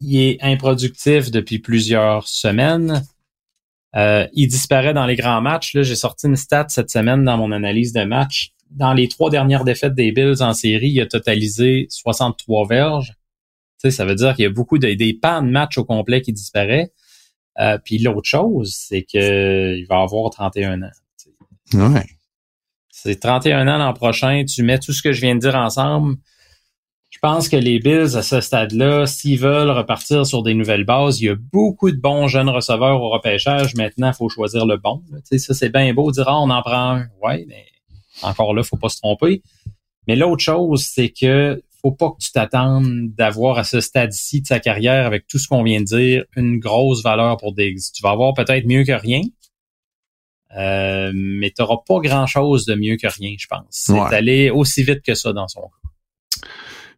Il 0.00 0.18
est 0.18 0.38
improductif 0.40 1.30
depuis 1.30 1.58
plusieurs 1.58 2.26
semaines. 2.26 3.02
Euh, 3.96 4.26
il 4.32 4.48
disparaît 4.48 4.94
dans 4.94 5.06
les 5.06 5.16
grands 5.16 5.40
matchs. 5.40 5.74
Là, 5.74 5.82
j'ai 5.82 5.94
sorti 5.94 6.26
une 6.26 6.36
stat 6.36 6.66
cette 6.68 6.90
semaine 6.90 7.24
dans 7.24 7.36
mon 7.36 7.52
analyse 7.52 7.92
de 7.92 8.04
match. 8.04 8.52
Dans 8.70 8.92
les 8.92 9.08
trois 9.08 9.30
dernières 9.30 9.64
défaites 9.64 9.94
des 9.94 10.10
Bills 10.10 10.42
en 10.42 10.52
série, 10.52 10.90
il 10.90 11.00
a 11.00 11.06
totalisé 11.06 11.86
63 11.90 12.66
verges. 12.66 13.12
Tu 13.80 13.88
sais, 13.88 13.90
ça 13.90 14.04
veut 14.04 14.16
dire 14.16 14.34
qu'il 14.34 14.42
y 14.44 14.46
a 14.46 14.50
beaucoup 14.50 14.78
de, 14.78 14.92
des 14.94 15.14
pans 15.14 15.42
de 15.42 15.48
match 15.48 15.78
au 15.78 15.84
complet 15.84 16.22
qui 16.22 16.32
disparaît. 16.32 16.92
Euh, 17.60 17.78
puis 17.84 17.98
l'autre 17.98 18.28
chose, 18.28 18.74
c'est 18.76 19.02
que 19.02 19.76
il 19.76 19.86
va 19.86 20.00
avoir 20.00 20.30
31 20.30 20.82
ans. 20.82 20.90
Ouais. 21.74 22.06
C'est 22.90 23.20
31 23.20 23.68
ans 23.68 23.78
l'an 23.78 23.92
prochain. 23.92 24.44
Tu 24.44 24.64
mets 24.64 24.78
tout 24.78 24.92
ce 24.92 25.02
que 25.02 25.12
je 25.12 25.20
viens 25.20 25.36
de 25.36 25.40
dire 25.40 25.54
ensemble 25.54 26.16
pense 27.28 27.48
que 27.48 27.56
les 27.56 27.78
Bills, 27.78 28.16
à 28.16 28.22
ce 28.22 28.40
stade-là, 28.42 29.06
s'ils 29.06 29.38
veulent 29.38 29.70
repartir 29.70 30.26
sur 30.26 30.42
des 30.42 30.52
nouvelles 30.52 30.84
bases, 30.84 31.20
il 31.20 31.24
y 31.24 31.28
a 31.30 31.34
beaucoup 31.34 31.90
de 31.90 31.96
bons 31.96 32.28
jeunes 32.28 32.50
receveurs 32.50 33.00
au 33.00 33.08
repêchage. 33.08 33.74
Maintenant, 33.76 34.08
il 34.10 34.14
faut 34.14 34.28
choisir 34.28 34.66
le 34.66 34.76
bon. 34.76 35.02
sais, 35.24 35.38
ça, 35.38 35.54
c'est 35.54 35.70
bien 35.70 35.94
beau 35.94 36.10
dire, 36.12 36.28
ah, 36.28 36.38
on 36.38 36.50
en 36.50 36.60
prend 36.62 36.96
un. 36.96 37.06
Ouais, 37.22 37.46
mais 37.48 37.64
encore 38.22 38.52
là, 38.52 38.62
faut 38.62 38.76
pas 38.76 38.90
se 38.90 38.98
tromper. 38.98 39.42
Mais 40.06 40.16
l'autre 40.16 40.42
chose, 40.42 40.82
c'est 40.84 41.08
que 41.08 41.62
faut 41.80 41.92
pas 41.92 42.10
que 42.10 42.18
tu 42.22 42.30
t'attendes 42.30 43.14
d'avoir 43.16 43.56
à 43.58 43.64
ce 43.64 43.80
stade-ci 43.80 44.42
de 44.42 44.46
sa 44.46 44.60
carrière 44.60 45.06
avec 45.06 45.26
tout 45.26 45.38
ce 45.38 45.48
qu'on 45.48 45.62
vient 45.62 45.80
de 45.80 45.86
dire 45.86 46.24
une 46.36 46.58
grosse 46.58 47.02
valeur 47.02 47.36
pour 47.38 47.54
Diggs. 47.54 47.78
Tu 47.94 48.02
vas 48.02 48.10
avoir 48.10 48.34
peut-être 48.34 48.66
mieux 48.66 48.84
que 48.84 48.92
rien, 48.92 49.22
euh, 50.56 51.10
mais 51.14 51.50
tu 51.50 51.62
n'auras 51.62 51.78
pas 51.86 52.00
grand-chose 52.00 52.66
de 52.66 52.74
mieux 52.74 52.96
que 52.96 53.06
rien, 53.06 53.34
je 53.38 53.46
pense. 53.46 53.64
C'est 53.70 53.92
Ouais. 53.92 54.14
allé 54.14 54.50
aussi 54.50 54.82
vite 54.82 55.00
que 55.02 55.14
ça 55.14 55.32
dans 55.32 55.48
son 55.48 55.62
cas. 55.62 55.83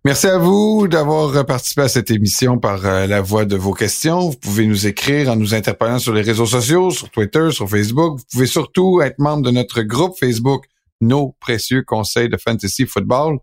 Merci 0.07 0.29
à 0.29 0.39
vous 0.39 0.87
d'avoir 0.87 1.45
participé 1.47 1.83
à 1.83 1.89
cette 1.89 2.13
émission 2.13 2.61
par 2.61 2.87
euh, 2.87 3.09
la 3.09 3.21
voie 3.21 3.45
de 3.45 3.57
vos 3.57 3.73
questions. 3.73 4.29
Vous 4.29 4.37
pouvez 4.37 4.65
nous 4.65 4.87
écrire 4.87 5.29
en 5.31 5.35
nous 5.35 5.53
interpellant 5.53 5.99
sur 5.99 6.15
les 6.15 6.23
réseaux 6.23 6.47
sociaux, 6.47 6.93
sur 6.93 7.11
Twitter, 7.11 7.51
sur 7.51 7.69
Facebook. 7.69 8.21
Vous 8.21 8.25
pouvez 8.31 8.47
surtout 8.47 9.01
être 9.01 9.19
membre 9.19 9.43
de 9.43 9.51
notre 9.51 9.83
groupe 9.83 10.17
Facebook, 10.17 10.67
Nos 11.01 11.35
précieux 11.41 11.83
conseils 11.83 12.29
de 12.29 12.37
fantasy 12.37 12.87
football. 12.87 13.39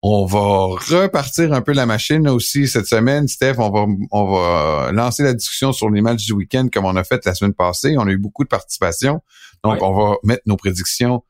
On 0.00 0.26
va 0.26 0.38
repartir 0.78 1.52
un 1.52 1.60
peu 1.60 1.72
la 1.72 1.86
machine 1.86 2.28
aussi 2.28 2.68
cette 2.68 2.86
semaine, 2.86 3.26
Steph. 3.26 3.56
On 3.58 3.70
va, 3.70 3.86
on 4.12 4.30
va 4.30 4.92
lancer 4.92 5.24
la 5.24 5.34
discussion 5.34 5.72
sur 5.72 5.90
les 5.90 6.02
matchs 6.02 6.24
du 6.24 6.34
week-end 6.34 6.68
comme 6.72 6.84
on 6.84 6.94
a 6.94 7.02
fait 7.02 7.26
la 7.26 7.34
semaine 7.34 7.54
passée. 7.54 7.96
On 7.98 8.06
a 8.06 8.12
eu 8.12 8.18
beaucoup 8.18 8.44
de 8.44 8.48
participation. 8.48 9.22
Donc, 9.64 9.72
Ouais. 9.72 9.78
on 9.82 9.92
va 9.92 10.14
mettre 10.22 10.42
nos 10.46 10.56
prédictions 10.56 11.24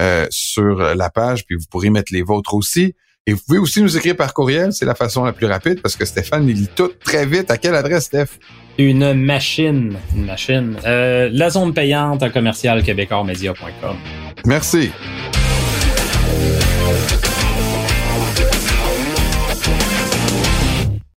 euh, 0.00 0.28
sur 0.30 0.76
la 0.76 1.10
page, 1.10 1.44
puis 1.44 1.56
vous 1.56 1.66
pourrez 1.68 1.90
mettre 1.90 2.12
les 2.12 2.22
vôtres 2.22 2.54
aussi. 2.54 2.94
Et 3.24 3.34
vous 3.34 3.40
pouvez 3.46 3.58
aussi 3.58 3.80
nous 3.80 3.96
écrire 3.96 4.16
par 4.16 4.34
courriel, 4.34 4.72
c'est 4.72 4.84
la 4.84 4.96
façon 4.96 5.22
la 5.24 5.32
plus 5.32 5.46
rapide 5.46 5.80
parce 5.80 5.94
que 5.94 6.04
Stéphane 6.04 6.48
il 6.48 6.56
lit 6.56 6.68
tout 6.74 6.90
très 7.04 7.24
vite. 7.24 7.52
À 7.52 7.56
quelle 7.56 7.76
adresse, 7.76 8.06
Steph? 8.06 8.38
Une 8.78 9.14
machine. 9.14 9.96
Une 10.16 10.24
machine. 10.24 10.76
Euh, 10.84 11.30
la 11.32 11.50
zone 11.50 11.72
payante 11.72 12.20
à 12.24 12.30
commercial 12.30 12.82
Merci. 14.44 14.90